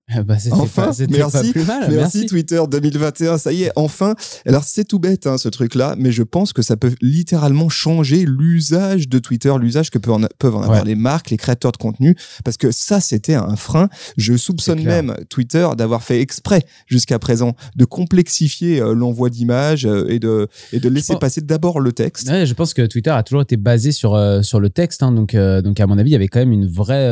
Bah, 0.27 0.39
c'était 0.39 0.55
Enfin, 0.57 0.87
pas, 0.87 0.93
merci, 1.11 1.33
pas 1.33 1.53
plus 1.53 1.65
mal. 1.65 1.81
Merci, 1.91 1.95
Merci. 1.97 2.27
Twitter 2.27 2.61
2021, 2.71 3.39
ça 3.39 3.53
y 3.53 3.65
est, 3.65 3.73
enfin. 3.77 4.15
Alors 4.47 4.65
c'est 4.65 4.85
tout 4.85 4.99
bête 4.99 5.27
hein, 5.27 5.37
ce 5.39 5.49
truc-là, 5.49 5.97
mais 5.99 6.13
je 6.13 6.23
pense 6.23 6.53
que 6.53 6.63
ça 6.63 6.77
peut 6.77 6.93
littéralement 7.03 7.69
changer 7.69 8.25
l'usage 8.27 9.09
de 9.09 9.19
Twitter, 9.19 9.53
l'usage 9.61 9.91
que 9.91 9.99
peuvent 9.99 10.15
en, 10.15 10.27
peuvent 10.39 10.55
en 10.57 10.63
avoir 10.63 10.79
Ouais. 10.83 10.85
les 10.89 10.95
marques, 10.95 11.31
les 11.31 11.37
créateurs 11.37 11.73
de 11.73 11.77
contenu, 11.77 12.17
parce 12.45 12.57
que 12.57 12.71
ça 12.71 13.01
c'était 13.01 13.35
un 13.35 13.57
frein. 13.57 13.89
Je 14.17 14.37
soupçonne 14.37 14.83
même 14.83 15.15
Twitter 15.29 15.69
d'avoir 15.77 16.03
fait 16.03 16.21
exprès 16.21 16.63
jusqu'à 16.87 17.19
présent 17.19 17.55
de 17.77 17.85
complexifier 17.85 18.81
euh, 18.81 18.95
l'envoi 18.95 19.29
d'images 19.31 19.87
euh, 19.87 20.07
et 20.09 20.19
de 20.19 20.49
et 20.73 20.81
de 20.81 20.89
laisser 20.89 21.13
pense- 21.15 21.21
passer 21.21 21.41
d'abord 21.43 21.81
le 21.81 21.93
texte. 21.93 22.29
Ouais, 22.29 22.47
je 22.47 22.55
pense 22.55 22.75
que 22.75 22.83
Twitter 22.87 23.11
a 23.11 23.23
toujours 23.23 23.43
été 23.43 23.57
basé 23.57 23.93
sur 23.93 24.15
euh, 24.15 24.43
sur 24.43 24.59
le 24.61 24.71
texte, 24.71 25.03
hein, 25.03 25.13
donc 25.13 25.37
donc 25.37 25.81
à 25.81 25.87
mon 25.87 25.99
avis, 25.99 26.11
il 26.11 26.13
y 26.13 26.17
avait 26.17 26.29
quand 26.29 26.39
même 26.41 26.53
une 26.53 26.67
vraie 26.67 27.07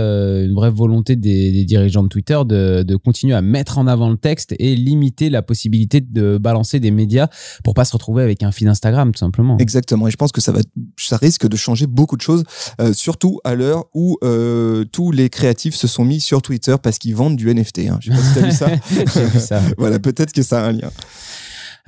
une 0.45 0.55
vraie 0.55 0.71
volonté 0.71 1.17
des, 1.17 1.53
des 1.53 1.65
dirigeants 1.65 2.03
de 2.03 2.09
Twitter 2.09 2.39
de 2.47 2.83
de 2.87 2.97
continuer 2.97 3.35
à 3.35 3.43
mettre 3.43 3.79
en 3.79 3.87
avant 3.87 4.11
le 4.11 4.17
texte 4.17 4.55
et 4.59 4.77
limiter 4.77 5.31
la 5.31 5.43
possibilité 5.43 6.01
de 6.01 6.39
balancer 6.39 6.81
des 6.81 6.91
médias 6.91 7.29
pour 7.65 7.75
pas 7.75 7.85
se 7.85 7.93
retrouver 7.93 8.23
avec 8.23 8.43
un 8.43 8.53
feed 8.53 8.69
Instagram 8.69 9.13
tout 9.13 9.19
simplement. 9.19 9.59
Exactement. 9.59 10.09
Et 10.09 10.11
je 10.11 10.17
pense 10.17 10.33
que 10.33 10.41
ça 10.41 10.53
va, 10.53 10.61
ça 10.97 11.17
risque 11.17 11.47
de 11.47 11.57
changer 11.57 11.87
beaucoup 11.87 12.17
de 12.17 12.23
choses, 12.23 12.45
euh, 12.81 12.93
surtout 12.93 13.41
à 13.45 13.55
l'heure 13.55 13.85
où 13.95 14.19
euh, 14.25 14.85
tous 14.85 15.13
les 15.13 15.29
créatifs 15.29 15.75
se 15.75 15.87
sont 15.87 16.05
mis 16.05 16.21
sur 16.21 16.43
Twitter 16.43 16.77
parce 16.83 16.99
qu'ils 16.99 17.15
vendent 17.15 17.37
du 17.37 17.53
NFT. 17.53 17.81
Hein. 17.91 17.99
Je 18.01 18.13
sais 18.13 18.17
pas 18.17 18.23
si 18.23 18.35
t'as 18.35 18.47
vu 18.47 18.53
ça. 18.53 18.67
Vu 19.27 19.41
ça. 19.41 19.63
voilà, 19.79 19.99
peut-être 19.99 20.33
que 20.33 20.43
ça 20.43 20.65
a 20.65 20.69
un 20.69 20.73
lien. 20.73 20.91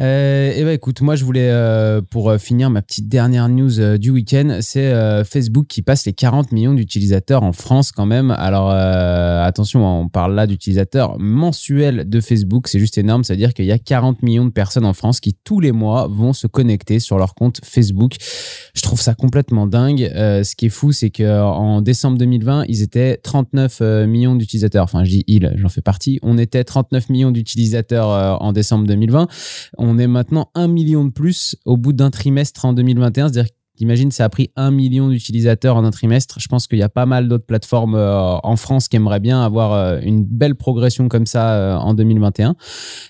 Euh, 0.00 0.52
et 0.55 0.64
bah 0.64 0.73
écoute, 0.73 1.00
moi 1.00 1.17
je 1.17 1.25
voulais 1.25 1.49
euh, 1.50 2.00
pour 2.00 2.31
euh, 2.31 2.38
finir 2.38 2.71
ma 2.71 2.83
petite 2.83 3.09
dernière 3.09 3.49
news 3.49 3.81
euh, 3.81 3.99
du 3.99 4.11
week-end, 4.11 4.59
c'est 4.61 4.93
Facebook 5.25 5.67
qui 5.67 5.83
passe 5.83 6.07
les 6.07 6.12
40 6.12 6.52
millions 6.52 6.75
d'utilisateurs 6.75 7.43
en 7.43 7.52
France 7.52 7.93
quand 7.93 8.07
même. 8.07 8.31
Alors 8.31 8.71
attention, 8.71 9.87
hein, 9.87 10.00
on 10.00 10.09
parle 10.09 10.35
là 10.35 10.47
d'utilisateurs 10.47 11.19
mensuels 11.19 12.09
de 12.09 12.21
Facebook, 12.21 12.69
c'est 12.69 12.78
juste 12.78 12.99
énorme, 12.99 13.25
c'est-à-dire 13.25 13.55
qu'il 13.55 13.64
y 13.64 13.73
a 13.73 13.78
40 13.78 14.23
millions 14.23 14.45
de 14.45 14.50
personnes 14.50 14.85
en 14.85 14.93
France 14.93 15.21
qui 15.21 15.35
tous 15.35 15.61
les 15.61 15.73
mois 15.73 16.09
vont 16.09 16.33
se 16.33 16.47
connecter 16.47 17.00
sur 17.00 17.19
leur 17.19 17.35
compte 17.35 17.61
Facebook. 17.64 18.17
Je 18.75 18.83
trouve 18.83 19.00
ça 19.00 19.14
complètement 19.14 19.67
dingue. 19.67 20.11
Ce 20.14 20.55
qui 20.57 20.67
est 20.67 20.71
fou, 20.71 20.93
c'est 20.93 21.11
que 21.11 21.43
en 21.43 21.81
décembre 21.81 22.19
2020, 22.19 22.64
ils 22.69 22.83
étaient 22.83 23.17
39 23.17 23.78
euh, 23.81 24.07
millions 24.07 24.37
d'utilisateurs. 24.37 24.85
Enfin, 24.85 25.05
je 25.05 25.11
dis 25.11 25.25
ils, 25.26 25.52
j'en 25.57 25.69
fais 25.69 25.83
partie. 25.83 26.19
On 26.23 26.38
était 26.38 26.64
39 26.64 27.09
millions 27.09 27.31
d'utilisateurs 27.31 28.40
en 28.40 28.52
décembre 28.52 28.87
2020 28.87 29.28
on 29.88 29.88
est 29.97 30.09
maintenant 30.09 30.50
un 30.54 30.68
million 30.68 31.04
de 31.04 31.11
plus 31.11 31.57
au 31.64 31.76
bout 31.76 31.95
d'un 31.95 32.11
trimestre 32.11 32.64
en 32.64 32.73
2021. 32.75 33.28
C'est-à-dire 33.28 33.52
T'imagines, 33.78 34.11
ça 34.11 34.25
a 34.25 34.28
pris 34.28 34.50
un 34.56 34.73
million 34.73 35.08
d'utilisateurs 35.08 35.76
en 35.76 35.85
un 35.85 35.92
trimestre. 35.92 36.40
Je 36.40 36.49
pense 36.49 36.66
qu'il 36.66 36.80
y 36.80 36.82
a 36.82 36.88
pas 36.88 37.06
mal 37.06 37.28
d'autres 37.28 37.47
plateformes 37.47 37.94
euh, 37.94 38.37
en 38.42 38.56
France 38.56 38.88
qui 38.88 38.97
aimeraient 38.97 39.20
bien 39.20 39.40
avoir 39.40 39.73
euh, 39.73 40.00
une 40.02 40.25
belle 40.25 40.56
progression 40.56 41.08
comme 41.08 41.26
ça 41.26 41.52
euh, 41.52 41.76
en 41.76 41.94
2021. 41.94 42.56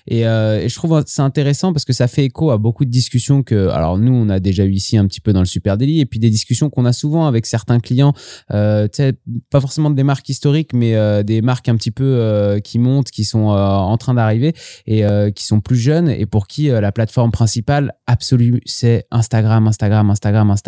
Et, 0.05 0.21
je 0.21 0.75
trouve 0.75 1.03
c'est 1.07 1.23
intéressant 1.23 1.73
parce 1.73 1.85
que 1.85 1.93
ça 1.93 2.07
fait 2.07 2.25
écho 2.25 2.51
à 2.51 2.59
beaucoup 2.59 2.85
de 2.85 2.91
discussions 2.91 3.41
que, 3.41 3.69
alors 3.69 3.97
nous, 3.97 4.13
on 4.13 4.29
a 4.29 4.39
déjà 4.39 4.63
eu 4.63 4.71
ici 4.71 4.95
un 4.95 5.07
petit 5.07 5.21
peu 5.21 5.33
dans 5.33 5.39
le 5.39 5.47
Super 5.47 5.75
Daily, 5.75 6.01
et 6.01 6.05
puis 6.05 6.19
des 6.19 6.29
discussions 6.29 6.69
qu'on 6.69 6.85
a 6.85 6.93
souvent 6.93 7.25
avec 7.25 7.47
certains 7.47 7.79
clients, 7.79 8.13
pas 8.49 9.59
forcément 9.59 9.89
des 9.89 10.03
marques 10.03 10.29
historiques, 10.29 10.73
mais 10.73 11.23
des 11.23 11.41
marques 11.41 11.67
un 11.67 11.77
petit 11.77 11.91
peu 11.91 12.59
qui 12.63 12.77
montent, 12.77 13.09
qui 13.09 13.25
sont 13.25 13.47
en 13.47 13.97
train 13.97 14.13
d'arriver 14.13 14.53
et 14.85 15.03
qui 15.33 15.45
sont 15.45 15.61
plus 15.61 15.77
jeunes 15.77 16.09
et 16.09 16.27
pour 16.27 16.45
qui 16.47 16.67
la 16.67 16.91
plateforme 16.91 17.31
principale 17.31 17.93
absolue, 18.05 18.61
c'est 18.65 19.05
Instagram, 19.09 19.67
Instagram, 19.67 20.09
Instagram, 20.11 20.51
Instagram 20.51 20.58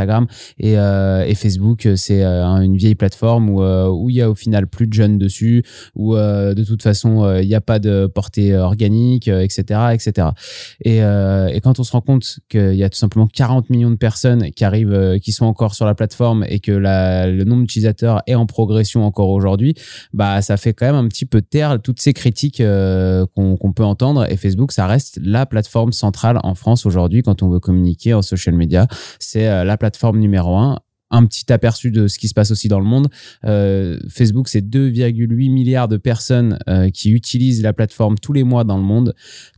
et, 0.60 0.78
euh, 0.78 1.26
et 1.26 1.36
Facebook, 1.36 1.88
c'est 1.96 2.24
euh, 2.24 2.44
une 2.62 2.78
vieille 2.78 2.96
plateforme 2.96 3.50
où 3.50 3.62
euh, 3.62 3.88
où 3.90 4.10
il 4.10 4.16
y 4.16 4.22
a 4.22 4.30
au 4.30 4.36
final 4.36 4.68
plus 4.68 4.88
de 4.88 4.94
jeunes 4.94 5.18
dessus, 5.18 5.64
où 5.96 6.16
de 6.16 6.64
toute 6.64 6.84
façon 6.84 7.38
il 7.40 7.48
n'y 7.48 7.56
a 7.56 7.62
pas 7.62 7.80
de 7.80 8.08
portée 8.08 8.56
organique, 8.56 9.28
etc., 9.28 9.94
etc. 9.94 10.30
Et, 10.84 11.02
quand 11.62 11.80
on 11.80 11.84
se 11.84 11.92
rend 11.92 12.02
compte 12.02 12.40
qu'il 12.50 12.76
y 12.76 12.84
a 12.84 12.90
tout 12.90 12.98
simplement 12.98 13.28
40 13.28 13.70
millions 13.70 13.92
de 13.92 13.96
personnes 13.96 14.52
qui 14.52 14.64
arrivent, 14.64 15.20
qui 15.22 15.32
sont 15.32 15.46
encore 15.46 15.76
sur 15.76 15.86
la 15.86 15.94
plateforme 15.94 16.44
et 16.48 16.60
que 16.60 16.72
le 16.72 17.44
nombre 17.44 17.62
d'utilisateurs 17.62 18.22
est 18.28 18.36
en 18.36 18.46
progression 18.46 19.06
encore 19.06 19.30
aujourd'hui, 19.30 19.76
bah 20.14 20.42
ça 20.42 20.58
fait 20.58 20.74
quand 20.74 20.88
même 20.88 20.96
un 20.96 21.08
petit 21.08 21.26
peu 21.26 21.42
taire 21.42 21.80
toutes 21.82 22.02
ces 22.02 22.14
critiques 22.14 22.62
qu'on 22.62 23.74
peut 23.76 23.84
entendre. 23.84 24.30
Et 24.32 24.38
Facebook, 24.38 24.72
ça 24.72 24.88
reste 24.88 25.20
la 25.22 25.46
plateforme 25.46 25.92
centrale 25.92 26.40
en 26.44 26.56
France 26.56 26.86
aujourd'hui 26.86 27.22
quand 27.22 27.44
on 27.44 27.50
veut 27.50 27.60
communiquer 27.60 28.14
en 28.14 28.22
social 28.22 28.56
media. 28.56 28.88
C'est 29.20 29.64
la 29.64 29.78
plateforme 29.82 30.20
numéro 30.20 30.56
un. 30.56 30.80
Un 31.14 31.26
petit 31.26 31.52
aperçu 31.52 31.92
de 31.92 32.08
ce 32.08 32.20
qui 32.20 32.30
se 32.30 32.34
passe 32.34 32.52
aussi 32.52 32.70
dans 32.70 32.80
le 32.80 32.86
monde. 32.86 33.10
Euh, 33.46 34.00
Facebook, 34.08 34.48
c'est 34.48 34.62
2,8 34.62 35.52
milliards 35.52 35.90
de 35.90 35.98
personnes 35.98 36.58
euh, 36.70 36.90
qui 36.90 37.12
utilisent 37.12 37.64
la 37.64 37.74
plateforme 37.74 38.18
tous 38.18 38.32
les 38.32 38.44
mois 38.44 38.64
dans 38.64 38.78
le 38.78 38.84
monde. 38.84 39.14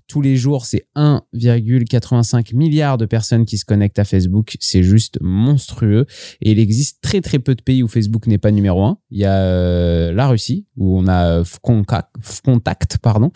Tous 0.07 0.21
les 0.21 0.35
jours, 0.35 0.65
c'est 0.65 0.87
1,85 0.95 2.55
milliard 2.55 2.97
de 2.97 3.05
personnes 3.05 3.45
qui 3.45 3.57
se 3.57 3.65
connectent 3.65 3.99
à 3.99 4.03
Facebook. 4.05 4.55
C'est 4.61 4.81
juste 4.81 5.19
monstrueux. 5.21 6.07
Et 6.41 6.51
il 6.51 6.59
existe 6.59 7.01
très 7.01 7.21
très 7.21 7.37
peu 7.37 7.53
de 7.53 7.61
pays 7.61 7.83
où 7.83 7.87
Facebook 7.87 8.25
n'est 8.25 8.39
pas 8.39 8.49
numéro 8.49 8.83
un. 8.83 8.97
Il 9.11 9.19
y 9.19 9.25
a 9.25 9.37
euh, 9.37 10.11
la 10.13 10.27
Russie, 10.27 10.65
où 10.77 10.97
on 10.97 11.07
a 11.07 11.43
Fcontact, 11.43 12.97
pardon. 12.99 13.31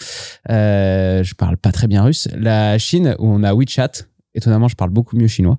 Je 0.50 1.34
parle 1.36 1.58
pas 1.58 1.72
très 1.72 1.88
bien 1.88 2.02
russe. 2.02 2.30
La 2.36 2.78
Chine, 2.80 3.16
où 3.20 3.28
on 3.28 3.44
a 3.44 3.54
WeChat. 3.54 4.08
Étonnamment, 4.38 4.68
je 4.68 4.76
parle 4.76 4.92
beaucoup 4.92 5.18
mieux 5.18 5.28
chinois. 5.28 5.58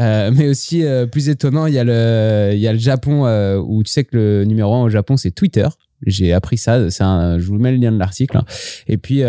Euh, 0.00 0.30
mais 0.32 0.48
aussi, 0.48 0.84
euh, 0.84 1.04
plus 1.06 1.28
étonnant, 1.28 1.66
il 1.66 1.74
y 1.74 1.78
a 1.78 1.84
le, 1.84 2.50
il 2.54 2.60
y 2.60 2.68
a 2.68 2.72
le 2.72 2.78
Japon, 2.78 3.26
euh, 3.26 3.58
où 3.58 3.82
tu 3.82 3.90
sais 3.90 4.04
que 4.04 4.16
le 4.16 4.44
numéro 4.44 4.72
un 4.74 4.82
au 4.84 4.88
Japon, 4.88 5.16
c'est 5.16 5.32
Twitter. 5.32 5.66
J'ai 6.06 6.32
appris 6.32 6.56
ça. 6.56 6.88
Je 6.88 7.44
vous 7.46 7.56
mets 7.56 7.72
le 7.72 7.76
lien 7.76 7.92
de 7.92 7.98
l'article. 7.98 8.38
hein. 8.38 8.44
Et 8.86 8.96
puis, 8.96 9.16
il 9.16 9.20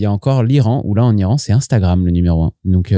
y 0.00 0.04
a 0.04 0.10
encore 0.10 0.42
l'Iran, 0.42 0.82
où 0.84 0.94
là, 0.94 1.04
en 1.04 1.16
Iran, 1.16 1.36
c'est 1.38 1.52
Instagram 1.52 2.04
le 2.04 2.10
numéro 2.10 2.42
un. 2.44 2.52
Donc, 2.64 2.92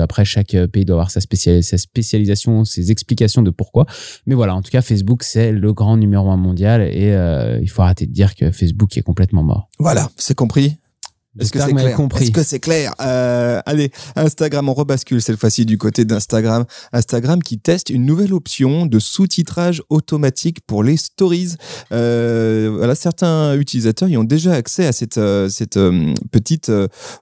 après, 0.00 0.24
chaque 0.24 0.56
pays 0.72 0.84
doit 0.84 0.94
avoir 0.96 1.10
sa, 1.12 1.20
spécial- 1.20 1.62
sa 1.62 1.78
spécialisation, 1.78 2.64
ses 2.64 2.90
explications 2.90 3.42
de 3.42 3.50
pourquoi. 3.50 3.86
Mais 4.26 4.34
voilà, 4.34 4.56
en 4.56 4.62
tout 4.62 4.72
cas, 4.72 4.82
Facebook, 4.82 5.22
c'est 5.22 5.52
le 5.52 5.72
grand 5.72 5.96
numéro 5.96 6.30
un 6.30 6.36
mondial. 6.36 6.82
Et 6.82 7.14
il 7.62 7.68
faut 7.70 7.82
arrêter 7.82 8.06
de 8.06 8.12
dire 8.12 8.34
que 8.34 8.50
Facebook 8.50 8.96
est 8.96 9.02
complètement 9.02 9.44
mort. 9.44 9.68
Voilà, 9.78 10.08
c'est 10.16 10.34
compris. 10.34 10.74
Est-ce 11.40 11.50
que 11.52 11.58
c'est 11.66 11.72
clair. 11.82 11.96
Est-ce 12.22 12.30
que 12.32 12.42
c'est 12.42 12.60
clair 12.60 12.94
Euh, 13.00 13.60
Allez, 13.66 13.90
Instagram, 14.16 14.68
on 14.68 14.74
rebascule 14.74 15.20
cette 15.20 15.38
fois-ci 15.38 15.66
du 15.66 15.78
côté 15.78 16.04
d'Instagram. 16.04 16.64
Instagram 16.92 17.42
qui 17.42 17.58
teste 17.58 17.90
une 17.90 18.04
nouvelle 18.06 18.32
option 18.32 18.86
de 18.86 18.98
sous-titrage 18.98 19.82
automatique 19.90 20.58
pour 20.66 20.82
les 20.84 20.96
stories. 20.96 21.54
Euh, 21.92 22.72
voilà, 22.76 22.94
certains 22.94 23.56
utilisateurs 23.56 24.08
y 24.08 24.16
ont 24.16 24.24
déjà 24.24 24.52
accès 24.52 24.86
à 24.86 24.92
cette, 24.92 25.18
euh, 25.18 25.48
cette 25.48 25.76
euh, 25.76 26.12
petite 26.30 26.70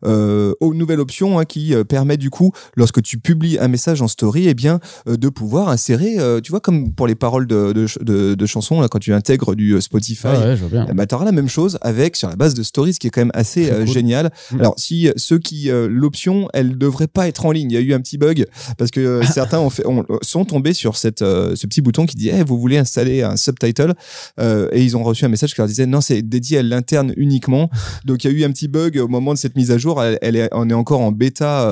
euh, 0.05 0.55
nouvelle 0.63 1.01
option 1.01 1.39
hein, 1.39 1.45
qui 1.45 1.75
permet 1.89 2.17
du 2.17 2.31
coup, 2.31 2.53
lorsque 2.77 3.03
tu 3.03 3.19
publies 3.19 3.59
un 3.59 3.69
message 3.69 4.03
en 4.03 4.09
story, 4.09 4.49
eh 4.49 4.55
bien, 4.55 4.81
de 5.07 5.29
pouvoir 5.29 5.69
insérer, 5.69 6.17
tu 6.43 6.51
vois, 6.51 6.61
comme 6.61 6.93
pour 6.93 7.07
les 7.07 7.15
paroles 7.15 7.47
de, 7.47 7.73
de, 7.73 7.87
ch- 7.87 7.99
de- 8.03 8.35
de 8.35 8.47
chansons, 8.47 8.81
là, 8.81 8.89
quand 8.89 8.99
tu 8.99 9.13
intègres 9.13 9.55
du 9.55 9.81
Spotify. 9.81 10.29
Ah 10.29 10.41
ouais, 10.41 10.57
je 10.57 10.61
vois 10.63 10.71
bien. 10.71 10.87
Eh 10.91 10.95
ben, 10.95 11.07
tu 11.07 11.15
auras 11.15 11.25
la 11.25 11.33
même 11.33 11.49
chose 11.49 11.79
avec 11.83 12.17
sur 12.17 12.29
la 12.29 12.37
base 12.37 12.55
de 12.55 12.63
stories, 12.63 12.95
qui 12.95 13.07
est 13.07 13.11
quand 13.11 13.21
même 13.21 13.31
assez 13.35 13.71
cool. 13.71 13.87
Génial. 14.03 14.31
Mm. 14.51 14.61
Alors, 14.61 14.75
si 14.79 15.09
euh, 15.09 15.13
ceux 15.17 15.39
qui 15.39 15.71
euh, 15.71 15.89
l'option, 15.89 16.49
elle 16.53 16.77
devrait 16.79 17.07
pas 17.07 17.29
être 17.29 17.47
en 17.47 17.53
ligne. 17.53 17.71
Il 17.71 17.75
y 17.75 17.77
a 17.77 17.81
eu 17.81 17.93
un 17.95 18.01
petit 18.01 18.19
bug 18.19 18.47
parce 18.79 18.91
que 18.91 19.01
euh, 19.01 19.23
certains 19.33 19.61
ont 19.61 19.71
fait, 19.71 19.87
ont- 19.87 20.05
sont 20.23 20.45
tombés 20.45 20.73
sur 20.73 20.97
cette 20.97 21.23
euh, 21.23 21.55
ce 21.57 21.67
petit 21.67 21.81
bouton 21.81 22.07
qui 22.07 22.17
dit 22.17 22.31
Eh, 22.31 22.43
vous 22.43 22.59
voulez 22.59 22.79
installer 22.79 23.23
un 23.23 23.37
subtitle 23.37 23.95
et 24.41 24.83
ils 24.83 24.97
ont 24.97 25.03
reçu 25.05 25.25
un 25.25 25.29
message 25.29 25.53
qui 25.55 25.59
leur 25.61 25.69
disait 25.69 25.87
non, 25.87 26.01
c'est 26.01 26.23
dédié 26.23 26.59
à 26.59 26.63
l'interne 26.63 27.13
uniquement. 27.17 27.71
Donc, 28.05 28.25
il 28.25 28.31
y 28.31 28.35
a 28.35 28.39
eu 28.39 28.45
un 28.45 28.51
petit 28.53 28.69
bug 28.69 28.99
au 28.99 29.09
moment 29.09 29.33
de 29.35 29.39
cette 29.39 29.57
mise 29.57 29.71
à 29.71 29.79
jour. 29.79 30.03
Elle, 30.03 30.19
elle 30.23 30.37
est, 30.37 30.49
on 30.53 30.69
est 30.69 30.75
encore 30.75 31.01
en 31.01 31.13
bêta 31.13 31.69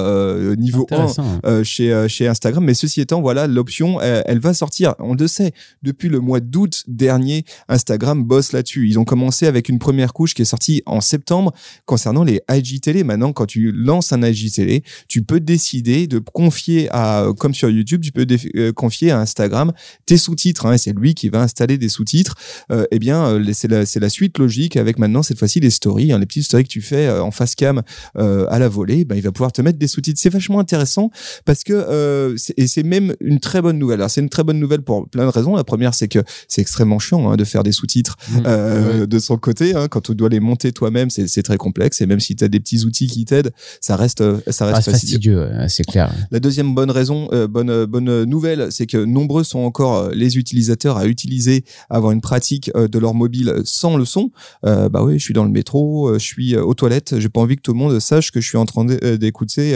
niveau 0.56 0.86
1 0.90 0.94
Intéressant. 0.94 1.24
euh, 1.46 1.64
chez, 1.64 2.06
chez 2.08 2.26
Instagram. 2.28 2.64
Mais 2.64 2.74
ceci 2.74 3.00
étant, 3.00 3.20
voilà, 3.20 3.46
l'option, 3.46 4.00
elle, 4.00 4.22
elle 4.26 4.38
va 4.38 4.54
sortir. 4.54 4.94
On 4.98 5.14
le 5.14 5.26
sait, 5.26 5.52
depuis 5.82 6.08
le 6.08 6.20
mois 6.20 6.40
d'août 6.40 6.84
dernier, 6.88 7.44
Instagram 7.68 8.22
bosse 8.24 8.52
là-dessus. 8.52 8.88
Ils 8.88 8.98
ont 8.98 9.04
commencé 9.04 9.46
avec 9.46 9.68
une 9.68 9.78
première 9.78 10.12
couche 10.12 10.34
qui 10.34 10.42
est 10.42 10.46
sortie 10.46 10.82
en 10.86 11.00
septembre 11.00 11.52
concernant 11.86 12.19
les 12.24 12.40
IGTV. 12.50 13.04
Maintenant, 13.04 13.32
quand 13.32 13.46
tu 13.46 13.72
lances 13.72 14.12
un 14.12 14.22
IGTV, 14.22 14.82
tu 15.08 15.22
peux 15.22 15.40
décider 15.40 16.06
de 16.06 16.18
confier 16.18 16.88
à, 16.90 17.26
comme 17.38 17.54
sur 17.54 17.70
YouTube, 17.70 18.00
tu 18.02 18.12
peux 18.12 18.26
euh, 18.56 18.72
confier 18.72 19.10
à 19.10 19.20
Instagram 19.20 19.72
tes 20.06 20.16
sous-titres. 20.16 20.66
Hein, 20.66 20.74
et 20.74 20.78
c'est 20.78 20.92
lui 20.96 21.14
qui 21.14 21.28
va 21.28 21.42
installer 21.42 21.78
des 21.78 21.88
sous-titres. 21.88 22.34
Euh, 22.72 22.84
eh 22.90 22.98
bien, 22.98 23.24
euh, 23.26 23.44
c'est 23.52 23.68
la, 24.00 24.08
suite 24.08 24.38
logique 24.38 24.76
avec 24.76 24.98
maintenant, 24.98 25.22
cette 25.22 25.38
fois-ci, 25.38 25.60
les 25.60 25.70
stories. 25.70 26.12
hein, 26.12 26.18
les 26.18 26.26
petites 26.26 26.44
stories 26.44 26.64
que 26.64 26.68
tu 26.68 26.82
fais 26.82 27.06
euh, 27.06 27.22
en 27.22 27.30
face 27.30 27.54
cam 27.54 27.82
euh, 28.16 28.46
à 28.50 28.58
la 28.58 28.68
volée, 28.68 29.04
ben, 29.04 29.14
il 29.16 29.22
va 29.22 29.32
pouvoir 29.32 29.52
te 29.52 29.62
mettre 29.62 29.78
des 29.78 29.86
sous-titres. 29.88 30.20
C'est 30.20 30.30
vachement 30.30 30.58
intéressant 30.60 31.10
parce 31.44 31.64
que 31.64 31.72
euh, 31.72 32.36
c'est- 32.36 32.54
et 32.56 32.66
c'est 32.66 32.82
même 32.82 33.14
une 33.20 33.40
très 33.40 33.62
bonne 33.62 33.78
nouvelle. 33.78 34.00
Alors 34.00 34.10
c'est 34.10 34.20
une 34.20 34.28
très 34.28 34.44
bonne 34.44 34.58
nouvelle 34.58 34.82
pour 34.82 35.08
plein 35.08 35.24
de 35.24 35.30
raisons. 35.30 35.56
La 35.56 35.64
première, 35.64 35.94
c'est 35.94 36.08
que 36.08 36.18
c'est 36.48 36.60
extrêmement 36.60 36.98
chiant 36.98 37.30
hein, 37.30 37.36
de 37.36 37.44
faire 37.44 37.62
des 37.62 37.72
sous-titres 37.72 38.16
Mm. 38.30 38.42
euh, 38.46 39.06
de 39.06 39.18
son 39.18 39.36
côté. 39.36 39.72
Quand 39.90 40.00
tu 40.00 40.14
dois 40.14 40.28
les 40.28 40.40
monter 40.40 40.72
toi-même, 40.72 41.10
c'est 41.10 41.26
c'est 41.28 41.42
très 41.42 41.56
complexe. 41.56 42.00
Et 42.00 42.06
même 42.10 42.20
si 42.20 42.34
tu 42.36 42.44
as 42.44 42.48
des 42.48 42.60
petits 42.60 42.84
outils 42.84 43.06
qui 43.06 43.24
t'aident, 43.24 43.52
ça 43.80 43.96
reste 43.96 44.20
euh, 44.20 44.40
ça 44.48 44.66
Ah, 44.68 44.74
reste 44.74 44.86
c'est 44.86 44.90
fastidieux. 44.90 45.48
c'est 45.68 45.84
clair. 45.84 46.12
La 46.30 46.40
deuxième 46.40 46.74
bonne 46.74 46.90
raison, 46.90 47.28
euh, 47.32 47.46
bonne 47.46 47.70
euh, 47.70 47.86
bonne 47.86 48.24
nouvelle, 48.24 48.68
c'est 48.70 48.86
que 48.86 48.98
nombreux 48.98 49.44
sont 49.44 49.60
encore 49.60 50.10
les 50.10 50.36
utilisateurs 50.36 50.96
à 50.96 51.06
utiliser, 51.06 51.64
à 51.88 51.96
avoir 51.96 52.12
une 52.12 52.20
pratique 52.20 52.70
de 52.74 52.98
leur 52.98 53.14
mobile 53.14 53.54
sans 53.64 53.96
le 53.96 54.04
son. 54.04 54.30
Euh, 54.66 54.88
bah 54.88 55.02
oui, 55.04 55.18
je 55.18 55.24
suis 55.24 55.34
dans 55.34 55.44
le 55.44 55.50
métro, 55.50 56.12
je 56.14 56.24
suis 56.24 56.56
aux 56.56 56.74
toilettes, 56.74 57.18
j'ai 57.18 57.28
pas 57.28 57.40
envie 57.40 57.56
que 57.56 57.62
tout 57.62 57.72
le 57.72 57.78
monde 57.78 57.98
sache 58.00 58.32
que 58.32 58.40
je 58.40 58.48
suis 58.48 58.58
en 58.58 58.66
train 58.66 58.84
d'écouter 58.84 59.74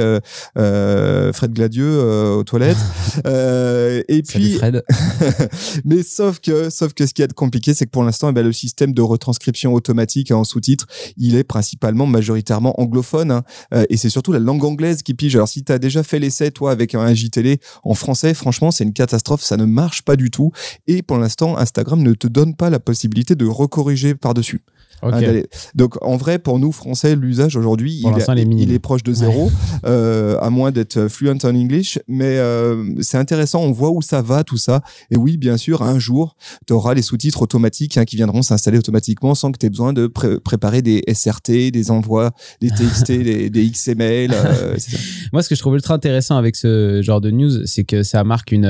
euh, 0.59 1.33
Fred 1.33 1.53
Gladieux 1.53 2.01
aux 2.39 2.45
toilettes. 2.45 2.77
Et 4.09 4.23
puis, 4.27 4.55
Fred. 4.55 4.83
mais 5.85 6.03
sauf 6.03 6.41
que, 6.41 6.69
sauf 6.71 6.93
que 6.95 7.07
ce 7.07 7.15
qui 7.15 7.23
est 7.23 7.33
compliqué, 7.33 7.75
c'est 7.75 7.87
que 7.87 7.91
pour 7.91 8.03
l'instant, 8.05 8.31
eh 8.31 8.33
ben, 8.33 8.45
le 8.45 8.53
système 8.53 8.93
de 8.93 9.03
retranscription 9.03 9.73
automatique 9.73 10.31
en 10.33 10.45
sous-titres, 10.45 10.87
il 11.17 11.37
est 11.37 11.45
principalement 11.45 12.07
majoritairement 12.07 12.24
anglophone, 12.31 13.31
hein. 13.31 13.43
Euh, 13.73 13.85
et 13.89 13.97
c'est 13.97 14.11
surtout 14.11 14.33
la 14.33 14.39
langue 14.39 14.65
anglaise 14.65 15.03
qui 15.03 15.15
pige. 15.15 15.37
Alors, 15.37 15.49
si 15.49 15.65
tu 15.65 15.73
as 15.73 15.79
déjà 15.79 16.03
fait 16.03 16.19
l'essai, 16.19 16.51
toi, 16.51 16.71
avec 16.71 16.95
un 16.95 17.13
JTL 17.13 17.59
en 17.83 17.95
français, 17.95 18.35
franchement, 18.35 18.71
c'est 18.71 18.85
une 18.85 18.93
catastrophe, 18.93 19.43
ça 19.43 19.57
ne 19.57 19.65
marche 19.65 20.03
pas 20.03 20.17
du 20.17 20.31
tout. 20.31 20.53
Et 20.87 21.03
pour 21.03 21.19
l'instant, 21.19 21.57
Instagram 21.57 22.03
ne 22.03 22.15
te 22.15 22.27
donne 22.27 22.55
pas 22.55 22.71
la 22.71 22.81
possibilité 22.81 23.35
de 23.35 23.47
recorriger 23.47 24.15
par-dessus. 24.15 24.63
Donc 25.75 25.97
en 26.03 26.17
vrai, 26.17 26.39
pour 26.39 26.59
nous 26.59 26.73
Français, 26.73 27.17
l'usage 27.17 27.57
aujourd'hui, 27.57 28.01
il, 28.01 28.05
est 28.19 28.25
il 28.63 28.73
proche 28.79 29.03
de 29.03 29.13
zéro, 29.13 29.51
euh, 29.87 30.39
à 30.41 30.51
moins 30.51 30.71
d'être 30.71 31.09
fluent 31.09 31.31
en 31.31 31.37
English. 31.55 31.99
Mais 32.09 32.39
euh, 32.39 32.85
c'est 33.01 33.19
intéressant, 33.19 33.61
on 33.63 33.73
voit 33.73 33.91
où 33.91 34.03
ça 34.03 34.23
va 34.23 34.45
tout 34.45 34.57
ça. 34.57 34.83
Et 35.11 35.17
oui, 35.17 35.37
bien 35.37 35.57
sûr, 35.57 35.83
un 35.83 35.99
jour, 35.99 36.37
tu 36.67 36.73
auras 36.73 36.95
les 36.95 37.03
sous-titres 37.03 37.43
automatiques 37.43 37.97
hein, 37.99 38.05
qui 38.05 38.17
viendront 38.17 38.43
s'installer 38.43 38.79
automatiquement 38.79 39.35
sans 39.35 39.53
que 39.53 39.59
tu 39.59 39.67
aies 39.67 39.71
besoin 39.71 39.93
de 39.93 40.07
pré- 40.07 40.41
préparer 40.41 40.83
des 40.83 41.03
SRT, 41.13 41.71
des 41.71 41.91
envois 41.91 42.33
des 42.61 42.69
TXT, 42.71 43.07
des, 43.23 43.51
des 43.51 43.71
XML. 43.71 44.31
euh. 44.33 44.77
Moi, 45.33 45.43
ce 45.43 45.49
que 45.49 45.55
je 45.55 45.61
trouve 45.61 45.75
ultra 45.75 45.95
intéressant 45.95 46.37
avec 46.37 46.57
ce 46.57 47.01
genre 47.03 47.21
de 47.21 47.31
news, 47.31 47.67
c'est 47.67 47.85
que 47.85 48.03
ça 48.03 48.25
marque 48.25 48.53
une, 48.53 48.67